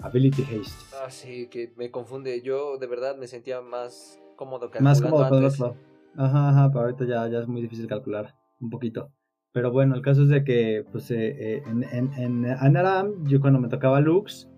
ability 0.00 0.42
haste 0.42 0.84
Ah, 1.00 1.08
sí, 1.10 1.46
que 1.48 1.72
me 1.76 1.90
confunde. 1.90 2.42
Yo 2.42 2.78
de 2.78 2.86
verdad 2.86 3.16
me 3.16 3.26
sentía 3.28 3.60
más 3.60 4.18
cómodo 4.36 4.70
Más 4.80 5.00
calculando 5.00 5.10
cómodo 5.10 5.28
con 5.28 5.38
el 5.38 5.44
antes. 5.44 5.60
otro. 5.60 5.76
Ajá, 6.16 6.48
ajá, 6.50 6.68
pero 6.70 6.80
ahorita 6.80 7.04
ya, 7.04 7.28
ya 7.28 7.38
es 7.38 7.46
muy 7.48 7.62
difícil 7.62 7.86
calcular, 7.86 8.34
un 8.60 8.70
poquito. 8.70 9.12
Pero 9.52 9.70
bueno, 9.70 9.94
el 9.94 10.02
caso 10.02 10.22
es 10.24 10.28
de 10.28 10.42
que 10.44 10.84
pues, 10.90 11.10
eh, 11.10 11.36
eh, 11.38 11.62
en, 11.66 11.84
en, 11.84 12.12
en 12.14 12.46
Anaram, 12.46 13.24
yo 13.26 13.40
cuando 13.40 13.60
me 13.60 13.68
tocaba 13.68 14.00
Lux, 14.00 14.48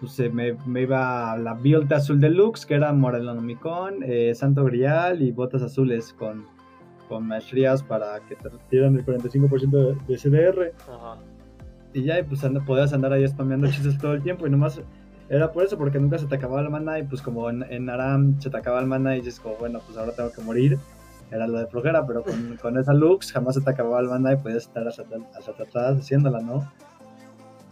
pues 0.00 0.18
eh, 0.20 0.28
me, 0.28 0.52
me 0.66 0.82
iba 0.82 1.32
a 1.32 1.38
la 1.38 1.54
build 1.54 1.92
azul 1.92 2.20
de 2.20 2.28
Lux, 2.30 2.66
que 2.66 2.74
era 2.74 2.92
Morelonomicon, 2.92 4.02
eh, 4.02 4.34
Santo 4.34 4.64
Grial 4.64 5.22
y 5.22 5.32
botas 5.32 5.62
azules 5.62 6.12
con, 6.12 6.46
con 7.08 7.26
maestrías 7.26 7.82
para 7.82 8.20
que 8.20 8.36
te 8.36 8.50
dieran 8.70 8.96
el 8.96 9.04
45% 9.04 9.70
de, 9.70 9.96
de 10.06 10.18
CDR. 10.18 10.72
Ajá. 10.90 11.18
Y 11.92 12.02
ya, 12.02 12.18
y 12.18 12.22
pues 12.24 12.42
anda- 12.44 12.64
podías 12.64 12.92
andar 12.92 13.12
ahí 13.12 13.26
spameando 13.28 13.68
chistes 13.68 13.96
todo 13.98 14.14
el 14.14 14.22
tiempo 14.22 14.46
y 14.46 14.50
nomás 14.50 14.80
era 15.28 15.52
por 15.52 15.64
eso, 15.64 15.78
porque 15.78 15.98
nunca 15.98 16.18
se 16.18 16.26
te 16.26 16.34
acababa 16.34 16.60
el 16.60 16.68
mana 16.70 16.98
y 16.98 17.04
pues 17.04 17.22
como 17.22 17.48
en, 17.48 17.62
en 17.70 17.88
Aram 17.88 18.40
se 18.40 18.50
te 18.50 18.56
acababa 18.56 18.82
el 18.82 18.88
mana 18.88 19.16
y 19.16 19.20
dices 19.20 19.40
como, 19.40 19.56
bueno, 19.56 19.80
pues 19.86 19.96
ahora 19.96 20.12
tengo 20.12 20.30
que 20.32 20.42
morir. 20.42 20.78
Era 21.30 21.46
lo 21.46 21.58
de 21.58 21.66
flojera, 21.66 22.06
pero 22.06 22.22
con, 22.22 22.56
con 22.62 22.76
esa 22.78 22.92
Lux 22.92 23.32
jamás 23.32 23.54
se 23.54 23.60
te 23.62 23.70
acababa 23.70 24.00
el 24.00 24.08
mana 24.08 24.32
y 24.32 24.36
podías 24.36 24.64
estar 24.64 24.86
hasta, 24.86 25.04
hasta 25.36 25.62
atrás 25.62 25.98
haciéndola, 25.98 26.40
¿no? 26.40 26.70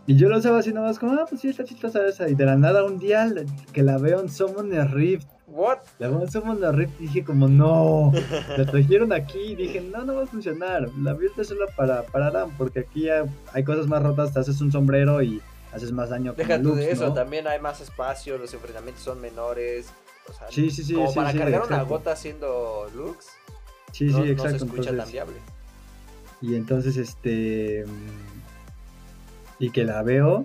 Y 0.07 0.17
yo 0.17 0.29
lo 0.29 0.39
usaba 0.39 0.59
así 0.59 0.73
nomás 0.73 0.99
como, 0.99 1.13
ah, 1.13 1.27
pues 1.29 1.41
sí, 1.43 1.49
está 1.49 1.63
chistosa 1.65 2.05
esa. 2.07 2.29
Y 2.29 2.35
de 2.35 2.45
la 2.45 2.57
nada 2.57 2.85
un 2.85 2.99
día 2.99 3.29
que 3.73 3.83
la 3.83 3.99
veo 3.99 4.21
en 4.21 4.29
Summoner 4.29 4.91
Rift 4.91 5.29
¿What? 5.55 5.79
La 5.99 6.09
voz 6.09 6.31
somos 6.33 6.59
la 6.59 6.73
red 6.73 6.89
dije 6.99 7.23
como 7.23 7.47
no. 7.47 8.11
La 8.57 8.65
trajeron 8.65 9.13
aquí 9.13 9.39
y 9.39 9.55
dije, 9.55 9.83
no, 9.83 10.03
no 10.03 10.15
va 10.15 10.23
a 10.23 10.27
funcionar. 10.27 10.89
La 10.99 11.13
build 11.13 11.39
es 11.39 11.49
solo 11.49 11.67
para, 11.77 12.05
para 12.05 12.29
Adam, 12.29 12.51
porque 12.57 12.81
aquí 12.81 13.11
hay, 13.11 13.25
hay 13.53 13.63
cosas 13.63 13.87
más 13.87 14.03
rotas, 14.03 14.33
te 14.33 14.41
haces 14.41 14.61
un 14.63 14.73
sombrero 14.73 15.23
y 15.23 15.43
haces 15.73 15.93
más 15.93 16.09
daño. 16.09 16.33
Deja 16.33 16.61
tú 16.61 16.75
de 16.75 16.91
eso, 16.91 17.09
¿no? 17.09 17.15
también 17.15 17.47
hay 17.47 17.61
más 17.61 17.83
espacio, 17.83 18.39
los 18.39 18.53
enfrentamientos 18.55 19.05
son 19.05 19.21
menores. 19.21 19.93
O 20.29 20.33
sea, 20.33 20.51
Sí, 20.51 20.71
sí, 20.71 20.85
sí, 20.85 20.95
como 20.95 21.09
sí, 21.09 21.15
para 21.17 21.33
sí, 21.33 21.39
cargar 21.39 21.63
una 21.67 21.83
gota 21.83 22.13
haciendo 22.13 22.87
Lux, 22.97 23.27
Sí, 23.93 24.05
no, 24.07 24.13
sí, 24.19 24.25
no 24.25 24.25
exacto. 24.31 24.59
se 24.59 24.65
escucha 24.65 24.83
tan 24.85 24.93
entonces- 24.95 25.13
viable. 25.13 25.35
y 26.41 26.55
entonces, 26.55 26.97
este... 26.97 27.85
Y 29.63 29.71
que 29.71 29.85
la 29.85 30.03
veo 30.03 30.45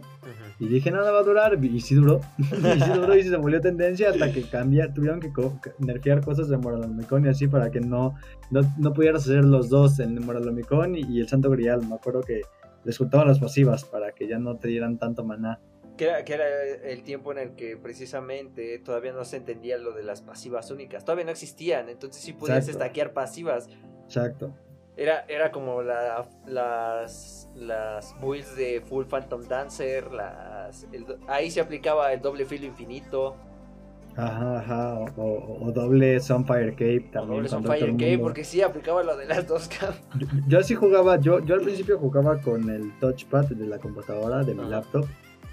y 0.59 0.67
dije, 0.67 0.91
no 0.91 1.01
va 1.01 1.19
a 1.19 1.23
durar. 1.23 1.63
Y 1.63 1.81
sí 1.81 1.95
duró. 1.95 2.21
y 2.37 2.81
sí 2.81 2.89
duró 2.91 3.15
y 3.15 3.23
se 3.23 3.35
volvió 3.35 3.61
tendencia 3.61 4.09
hasta 4.09 4.31
que 4.31 4.43
cambiar, 4.43 4.93
tuvieron 4.93 5.19
que 5.19 5.31
nerfear 5.79 6.21
cosas 6.23 6.49
de 6.49 6.57
Moralomicon 6.57 7.25
y 7.25 7.29
así 7.29 7.47
para 7.47 7.69
que 7.69 7.79
no, 7.79 8.15
no, 8.49 8.61
no 8.77 8.93
pudieras 8.93 9.23
hacer 9.23 9.43
los 9.43 9.69
dos, 9.69 9.99
el 9.99 10.19
Moralomicon 10.19 10.95
y, 10.95 11.01
y 11.01 11.19
el 11.19 11.27
Santo 11.27 11.49
Grial. 11.49 11.85
Me 11.87 11.95
acuerdo 11.95 12.21
que 12.21 12.41
les 12.83 12.97
juntaban 12.97 13.27
las 13.27 13.39
pasivas 13.39 13.85
para 13.85 14.11
que 14.11 14.27
ya 14.27 14.39
no 14.39 14.57
te 14.57 14.67
dieran 14.67 14.97
tanto 14.97 15.23
maná. 15.23 15.59
Que 15.95 16.05
era, 16.05 16.23
que 16.23 16.33
era 16.33 16.45
el 16.83 17.03
tiempo 17.03 17.31
en 17.31 17.39
el 17.39 17.55
que 17.55 17.75
precisamente 17.75 18.77
todavía 18.79 19.13
no 19.13 19.25
se 19.25 19.37
entendía 19.37 19.79
lo 19.79 19.93
de 19.93 20.03
las 20.03 20.21
pasivas 20.21 20.69
únicas. 20.69 21.03
Todavía 21.03 21.25
no 21.25 21.31
existían, 21.31 21.89
entonces 21.89 22.21
sí 22.21 22.33
podías 22.33 22.59
Exacto. 22.59 22.79
stackear 22.79 23.13
pasivas. 23.13 23.67
Exacto. 24.05 24.53
Era, 24.97 25.25
era 25.27 25.51
como 25.51 25.83
la, 25.83 26.27
las, 26.47 27.47
las 27.55 28.15
builds 28.19 28.55
de 28.55 28.81
Full 28.81 29.05
Phantom 29.05 29.43
Dancer. 29.47 30.11
Las, 30.11 30.87
el 30.91 31.05
ahí 31.27 31.51
se 31.51 31.61
aplicaba 31.61 32.11
el 32.11 32.19
doble 32.21 32.45
filo 32.45 32.65
infinito. 32.65 33.35
Ajá, 34.15 34.59
ajá. 34.59 34.99
O, 35.15 35.71
doble 35.71 36.19
Sunfire 36.19 36.71
Cape 36.71 37.05
O 37.09 37.11
también. 37.11 37.43
doble 37.43 37.49
con 37.49 37.63
Fire 37.65 37.79
Doctor 37.81 37.97
Cape, 37.99 38.17
porque 38.17 38.43
sí 38.43 38.63
aplicaba 38.63 39.03
lo 39.03 39.15
de 39.15 39.25
las 39.27 39.47
dos 39.47 39.67
cam. 39.79 39.93
Yo, 40.17 40.27
yo 40.47 40.63
sí 40.63 40.73
jugaba, 40.73 41.19
yo, 41.19 41.39
yo 41.45 41.53
al 41.53 41.61
principio 41.61 41.99
jugaba 41.99 42.41
con 42.41 42.67
el 42.67 42.91
touchpad 42.99 43.45
de 43.45 43.67
la 43.67 43.77
computadora, 43.77 44.43
de 44.43 44.55
mi 44.55 44.61
Ajá. 44.61 44.69
laptop, 44.69 45.05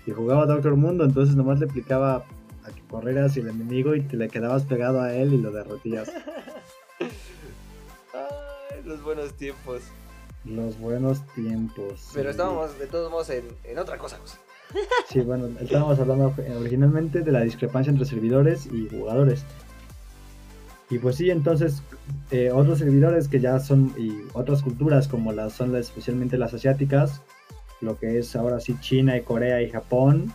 y 0.06 0.12
jugaba 0.12 0.46
Doctor 0.46 0.76
Mundo, 0.76 1.04
entonces 1.04 1.36
nomás 1.36 1.60
le 1.60 1.66
aplicaba 1.66 2.24
a 2.64 2.70
que 2.74 2.80
corrieras 2.88 3.36
el 3.36 3.48
enemigo 3.48 3.94
y 3.94 4.00
te 4.00 4.16
le 4.16 4.28
quedabas 4.28 4.64
pegado 4.64 5.02
a 5.02 5.12
él 5.14 5.34
y 5.34 5.38
lo 5.42 5.50
derrotías. 5.50 6.10
Los 8.84 9.02
buenos 9.02 9.32
tiempos. 9.34 9.82
Los 10.44 10.78
buenos 10.78 11.22
tiempos. 11.34 12.10
Pero 12.12 12.24
sí. 12.24 12.30
estábamos 12.32 12.78
de 12.78 12.86
todos 12.86 13.10
modos 13.10 13.30
en, 13.30 13.44
en 13.64 13.78
otra 13.78 13.98
cosa. 13.98 14.18
Sí, 15.08 15.20
bueno, 15.20 15.48
estábamos 15.60 15.98
hablando 16.00 16.34
originalmente 16.58 17.20
de 17.20 17.30
la 17.30 17.40
discrepancia 17.42 17.90
entre 17.90 18.06
servidores 18.06 18.66
y 18.66 18.88
jugadores. 18.88 19.44
Y 20.90 20.98
pues 20.98 21.16
sí, 21.16 21.30
entonces 21.30 21.82
eh, 22.30 22.50
otros 22.52 22.78
servidores 22.78 23.28
que 23.28 23.38
ya 23.40 23.60
son 23.60 23.92
y 23.96 24.22
otras 24.32 24.62
culturas 24.62 25.06
como 25.06 25.32
las 25.32 25.52
son 25.52 25.72
las- 25.72 25.86
especialmente 25.86 26.38
las 26.38 26.54
asiáticas, 26.54 27.20
lo 27.80 27.98
que 27.98 28.18
es 28.18 28.34
ahora 28.34 28.58
sí 28.60 28.74
China 28.80 29.16
y 29.16 29.22
Corea 29.22 29.62
y 29.62 29.70
Japón, 29.70 30.32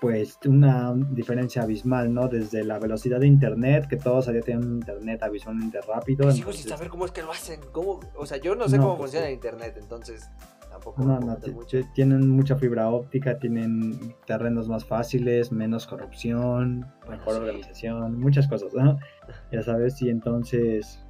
pues 0.00 0.38
una 0.46 0.92
diferencia 0.94 1.62
abismal, 1.62 2.12
¿no? 2.12 2.28
Desde 2.28 2.62
la 2.64 2.78
velocidad 2.78 3.18
de 3.20 3.26
internet, 3.26 3.86
que 3.88 3.96
todos 3.96 4.28
allá 4.28 4.40
tienen 4.42 4.64
un 4.68 4.74
internet 4.76 5.22
abismalmente 5.22 5.80
rápido. 5.80 6.30
Sigo 6.30 6.52
sin 6.52 6.60
entonces- 6.60 6.68
saber 6.70 6.88
cómo 6.88 7.06
es 7.06 7.12
que 7.12 7.22
lo 7.22 7.30
hacen. 7.32 7.60
¿Cómo? 7.72 8.00
O 8.16 8.26
sea, 8.26 8.36
yo 8.38 8.54
no 8.54 8.68
sé 8.68 8.76
No, 8.76 8.82
cómo 8.84 8.96
pues 8.98 9.10
funciona 9.10 9.26
sí. 9.26 9.30
el 9.32 9.34
internet, 9.36 9.76
entonces 9.80 10.28
tampoco 10.70 11.02
No, 11.02 11.18
no, 11.18 11.38
mucho. 11.54 11.80
ti- 11.80 11.88
tienen 11.94 12.28
mucha 12.28 12.56
fibra 12.56 12.90
óptica, 12.90 13.38
tienen 13.38 14.14
terrenos 14.26 14.68
más 14.68 14.84
fáciles, 14.84 15.50
menos 15.50 15.86
corrupción, 15.86 16.80
Bueno, 17.06 17.16
mejor 17.16 17.34
sí. 17.34 17.40
organización, 17.40 18.20
muchas 18.20 18.46
cosas, 18.48 18.74
¿no? 18.74 18.98
Ya 19.52 19.62
sabes, 19.62 20.00
y 20.02 20.10
entonces... 20.10 21.02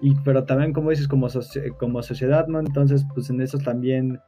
Y, 0.00 0.14
pero 0.16 0.44
también, 0.44 0.72
como 0.74 0.90
dices, 0.90 1.08
como, 1.08 1.28
soci- 1.28 1.74
como 1.78 2.02
sociedad, 2.02 2.46
¿no? 2.48 2.58
Entonces, 2.60 3.06
pues 3.14 3.30
en 3.30 3.40
esos 3.40 3.62
también, 3.62 4.20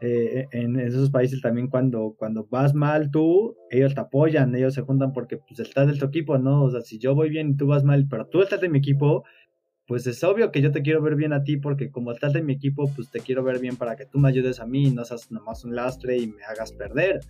eh, 0.00 0.46
en 0.52 0.78
esos 0.78 1.10
países 1.10 1.40
también 1.40 1.68
cuando, 1.68 2.14
cuando 2.18 2.46
vas 2.50 2.74
mal 2.74 3.10
tú, 3.10 3.56
ellos 3.70 3.94
te 3.94 4.00
apoyan, 4.00 4.54
ellos 4.54 4.74
se 4.74 4.82
juntan 4.82 5.12
porque 5.12 5.36
pues 5.36 5.60
estás 5.60 5.86
de 5.88 5.98
tu 5.98 6.06
equipo, 6.06 6.38
¿no? 6.38 6.64
O 6.64 6.70
sea, 6.70 6.80
si 6.80 6.98
yo 6.98 7.14
voy 7.14 7.30
bien 7.30 7.50
y 7.50 7.56
tú 7.56 7.66
vas 7.66 7.84
mal, 7.84 8.06
pero 8.08 8.26
tú 8.26 8.42
estás 8.42 8.60
de 8.60 8.68
mi 8.68 8.78
equipo, 8.78 9.24
pues 9.86 10.06
es 10.06 10.22
obvio 10.22 10.52
que 10.52 10.62
yo 10.62 10.70
te 10.70 10.82
quiero 10.82 11.02
ver 11.02 11.16
bien 11.16 11.32
a 11.32 11.42
ti 11.42 11.56
porque 11.56 11.90
como 11.90 12.12
estás 12.12 12.32
de 12.32 12.42
mi 12.42 12.52
equipo, 12.52 12.90
pues 12.94 13.10
te 13.10 13.20
quiero 13.20 13.42
ver 13.42 13.58
bien 13.58 13.76
para 13.76 13.96
que 13.96 14.06
tú 14.06 14.18
me 14.18 14.28
ayudes 14.28 14.60
a 14.60 14.66
mí 14.66 14.88
y 14.88 14.90
no 14.92 15.04
seas 15.04 15.30
nomás 15.32 15.64
un 15.64 15.74
lastre 15.74 16.16
y 16.16 16.28
me 16.28 16.44
hagas 16.44 16.72
perder. 16.72 17.20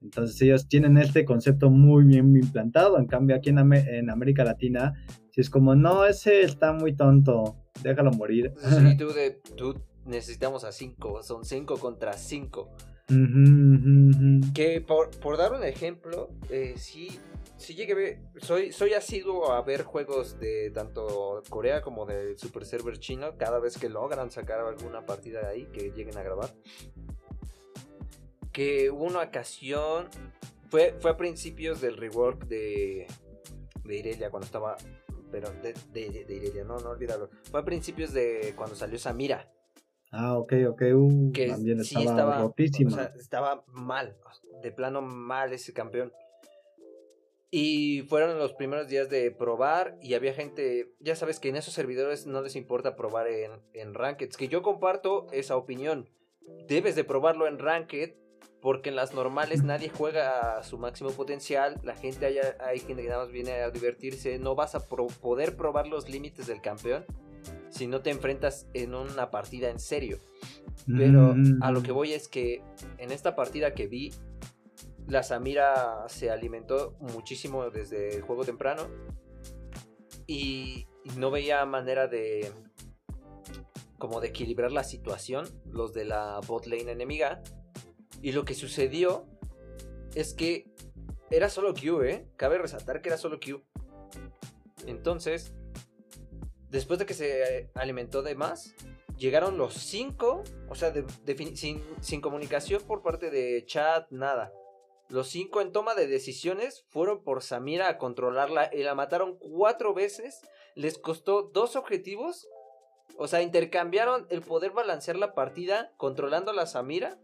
Entonces 0.00 0.40
ellos 0.42 0.68
tienen 0.68 0.96
este 0.98 1.24
concepto 1.24 1.70
muy 1.70 2.04
bien 2.04 2.36
implantado. 2.36 2.98
En 2.98 3.06
cambio 3.06 3.34
aquí 3.34 3.50
en, 3.50 3.58
Am- 3.58 3.72
en 3.72 4.10
América 4.10 4.44
Latina, 4.44 4.92
si 5.30 5.40
es 5.40 5.50
como, 5.50 5.74
no, 5.74 6.04
ese 6.06 6.42
está 6.42 6.72
muy 6.72 6.94
tonto, 6.94 7.56
déjalo 7.82 8.12
morir. 8.12 8.52
Sí, 8.58 8.96
tú, 8.96 9.08
de, 9.12 9.40
tú 9.56 9.74
necesitamos 10.06 10.64
a 10.64 10.72
5, 10.72 11.22
son 11.22 11.44
5 11.44 11.78
contra 11.78 12.14
5. 12.14 12.70
Ujú, 13.10 13.18
ujú, 13.18 14.10
ujú. 14.10 14.52
Que 14.54 14.80
por, 14.80 15.10
por 15.20 15.36
dar 15.36 15.52
un 15.52 15.64
ejemplo, 15.64 16.30
eh, 16.48 16.74
sí, 16.78 17.18
sí 17.56 17.74
llegué 17.74 17.92
a 17.92 17.96
ver, 17.96 18.18
soy, 18.38 18.72
soy 18.72 18.94
asiduo 18.94 19.52
a 19.52 19.62
ver 19.62 19.82
juegos 19.82 20.38
de 20.38 20.70
tanto 20.70 21.42
Corea 21.50 21.82
como 21.82 22.06
del 22.06 22.38
Super 22.38 22.64
Server 22.64 22.98
chino, 22.98 23.36
cada 23.36 23.58
vez 23.58 23.76
que 23.76 23.88
logran 23.88 24.30
sacar 24.30 24.60
alguna 24.60 25.04
partida 25.04 25.40
de 25.40 25.46
ahí, 25.48 25.66
que 25.66 25.90
lleguen 25.90 26.16
a 26.16 26.22
grabar. 26.22 26.54
Que 28.52 28.90
hubo 28.90 29.04
una 29.04 29.20
ocasión, 29.20 30.08
fue, 30.70 30.94
fue 31.00 31.10
a 31.10 31.16
principios 31.16 31.80
del 31.80 31.96
rework 31.96 32.46
de, 32.46 33.06
de 33.84 33.96
Irelia, 33.96 34.30
cuando 34.30 34.46
estaba, 34.46 34.76
pero 35.30 35.50
de, 35.62 35.74
de, 35.92 36.24
de 36.24 36.34
Irelia, 36.34 36.64
no, 36.64 36.78
no 36.78 36.90
olvidarlo. 36.90 37.28
Fue 37.50 37.60
a 37.60 37.64
principios 37.64 38.12
de 38.12 38.54
cuando 38.56 38.76
salió 38.76 38.98
Samira 38.98 39.53
Ah, 40.16 40.38
ok, 40.38 40.52
ok, 40.68 40.82
uh, 40.94 41.32
que 41.32 41.48
también 41.48 41.84
sí 41.84 41.96
estaba, 41.98 42.10
estaba, 42.10 42.38
rotísimo. 42.42 42.90
o 42.90 42.94
sea, 42.94 43.12
estaba 43.18 43.64
mal, 43.66 44.16
de 44.62 44.70
plano 44.70 45.02
mal 45.02 45.52
ese 45.52 45.72
campeón. 45.72 46.12
Y 47.50 48.02
fueron 48.08 48.36
los 48.38 48.52
primeros 48.52 48.88
días 48.88 49.08
de 49.10 49.30
probar 49.30 49.96
y 50.02 50.14
había 50.14 50.34
gente, 50.34 50.92
ya 50.98 51.14
sabes 51.14 51.38
que 51.38 51.48
en 51.48 51.56
esos 51.56 51.72
servidores 51.72 52.26
no 52.26 52.42
les 52.42 52.56
importa 52.56 52.96
probar 52.96 53.28
en, 53.28 53.52
en 53.72 53.94
Rankeds, 53.94 54.36
que 54.36 54.48
yo 54.48 54.62
comparto 54.62 55.26
esa 55.30 55.56
opinión. 55.56 56.08
Debes 56.66 56.96
de 56.96 57.04
probarlo 57.04 57.46
en 57.46 57.58
Ranked 57.60 58.14
porque 58.60 58.88
en 58.88 58.96
las 58.96 59.14
normales 59.14 59.62
nadie 59.62 59.88
juega 59.88 60.56
a 60.58 60.64
su 60.64 60.78
máximo 60.78 61.10
potencial, 61.10 61.78
la 61.84 61.94
gente 61.94 62.26
haya, 62.26 62.56
hay 62.60 62.78
gente 62.80 63.02
que 63.02 63.08
nada 63.08 63.22
más 63.24 63.30
viene 63.32 63.52
a 63.52 63.70
divertirse, 63.70 64.38
no 64.38 64.54
vas 64.54 64.74
a 64.74 64.80
pro- 64.88 65.06
poder 65.06 65.54
probar 65.54 65.86
los 65.86 66.08
límites 66.08 66.46
del 66.46 66.60
campeón 66.62 67.04
si 67.74 67.88
no 67.88 68.02
te 68.02 68.10
enfrentas 68.10 68.68
en 68.72 68.94
una 68.94 69.30
partida 69.30 69.68
en 69.68 69.80
serio. 69.80 70.18
Pero 70.86 71.34
Mm, 71.34 71.62
a 71.62 71.72
lo 71.72 71.82
que 71.82 71.90
voy 71.90 72.12
es 72.12 72.28
que 72.28 72.62
en 72.98 73.10
esta 73.10 73.34
partida 73.34 73.74
que 73.74 73.88
vi, 73.88 74.12
la 75.08 75.22
Samira 75.22 76.04
se 76.08 76.30
alimentó 76.30 76.96
muchísimo 77.00 77.68
desde 77.70 78.16
el 78.16 78.22
juego 78.22 78.44
temprano 78.44 78.86
y 80.26 80.86
no 81.16 81.30
veía 81.30 81.64
manera 81.66 82.06
de 82.06 82.50
como 83.98 84.20
de 84.20 84.28
equilibrar 84.28 84.70
la 84.70 84.84
situación 84.84 85.46
los 85.70 85.92
de 85.94 86.04
la 86.04 86.40
bot 86.46 86.66
lane 86.66 86.92
enemiga 86.92 87.42
y 88.22 88.32
lo 88.32 88.44
que 88.44 88.54
sucedió 88.54 89.26
es 90.14 90.32
que 90.32 90.72
era 91.30 91.48
solo 91.48 91.74
Q, 91.74 92.02
¿eh? 92.02 92.28
Cabe 92.36 92.58
resaltar 92.58 93.02
que 93.02 93.08
era 93.08 93.18
solo 93.18 93.38
Q. 93.40 93.62
Entonces, 94.86 95.52
después 96.74 96.98
de 96.98 97.06
que 97.06 97.14
se 97.14 97.70
alimentó 97.74 98.22
de 98.22 98.34
más, 98.34 98.74
llegaron 99.16 99.56
los 99.56 99.74
cinco, 99.74 100.42
o 100.68 100.74
sea, 100.74 100.92
sin 102.00 102.20
comunicación 102.20 102.82
por 102.82 103.00
parte 103.00 103.30
de 103.30 103.64
chat, 103.64 104.10
nada. 104.10 104.52
Los 105.08 105.28
cinco 105.28 105.60
en 105.60 105.70
toma 105.70 105.94
de 105.94 106.08
decisiones 106.08 106.84
fueron 106.88 107.22
por 107.22 107.42
Samira 107.42 107.88
a 107.88 107.98
controlarla 107.98 108.70
y 108.72 108.82
la 108.82 108.96
mataron 108.96 109.38
cuatro 109.38 109.94
veces. 109.94 110.40
Les 110.74 110.98
costó 110.98 111.42
dos 111.42 111.76
objetivos. 111.76 112.48
O 113.16 113.28
sea, 113.28 113.42
intercambiaron 113.42 114.26
el 114.30 114.40
poder 114.40 114.72
balancear 114.72 115.16
la 115.16 115.34
partida 115.34 115.92
controlando 115.96 116.50
a 116.50 116.54
la 116.54 116.66
Samira 116.66 117.20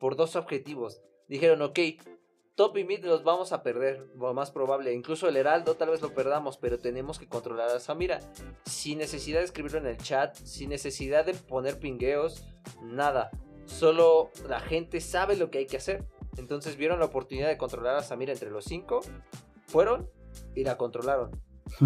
por 0.00 0.16
dos 0.16 0.34
objetivos. 0.34 1.00
Dijeron, 1.28 1.62
ok, 1.62 1.78
top 2.58 2.76
y 2.76 2.84
mid 2.84 3.04
los 3.04 3.22
vamos 3.22 3.52
a 3.52 3.62
perder, 3.62 4.08
lo 4.18 4.34
más 4.34 4.50
probable. 4.50 4.92
Incluso 4.92 5.28
el 5.28 5.36
Heraldo 5.36 5.76
tal 5.76 5.90
vez 5.90 6.02
lo 6.02 6.12
perdamos, 6.12 6.58
pero 6.58 6.80
tenemos 6.80 7.16
que 7.16 7.28
controlar 7.28 7.68
a 7.68 7.78
Samira. 7.78 8.18
Sin 8.64 8.98
necesidad 8.98 9.38
de 9.38 9.44
escribirlo 9.44 9.78
en 9.78 9.86
el 9.86 9.96
chat, 9.96 10.34
sin 10.34 10.70
necesidad 10.70 11.24
de 11.24 11.34
poner 11.34 11.78
pingueos, 11.78 12.44
nada. 12.82 13.30
Solo 13.66 14.30
la 14.48 14.58
gente 14.58 15.00
sabe 15.00 15.36
lo 15.36 15.52
que 15.52 15.58
hay 15.58 15.66
que 15.66 15.76
hacer. 15.76 16.04
Entonces 16.36 16.76
vieron 16.76 16.98
la 16.98 17.04
oportunidad 17.04 17.46
de 17.46 17.56
controlar 17.56 17.94
a 17.94 18.02
Samira 18.02 18.32
entre 18.32 18.50
los 18.50 18.64
cinco, 18.64 19.02
fueron 19.68 20.10
y 20.56 20.64
la 20.64 20.76
controlaron. 20.76 21.40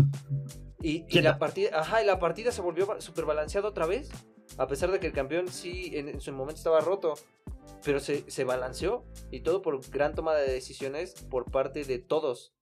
Y, 0.85 1.04
la 1.20 1.38
partida, 1.38 1.78
ajá, 1.78 2.02
y 2.02 2.06
la 2.06 2.18
partida 2.18 2.50
se 2.50 2.61
volvió 2.61 3.00
super 3.00 3.24
balanceada 3.24 3.68
otra 3.68 3.87
vez. 3.87 4.11
A 4.58 4.66
pesar 4.66 4.90
de 4.90 4.98
que 4.98 5.06
el 5.06 5.12
campeón 5.12 5.46
sí 5.46 5.92
en, 5.94 6.08
en 6.08 6.20
su 6.20 6.32
momento 6.32 6.56
estaba 6.56 6.80
roto. 6.80 7.14
Pero 7.85 8.01
se, 8.01 8.31
se 8.31 8.44
balanceó. 8.44 9.05
Y 9.31 9.40
todo 9.40 9.62
por 9.62 9.81
gran 9.90 10.14
toma 10.14 10.35
de 10.35 10.51
decisiones 10.51 11.14
por 11.31 11.51
parte 11.51 11.85
de 11.85 11.98
todos. 11.98 12.55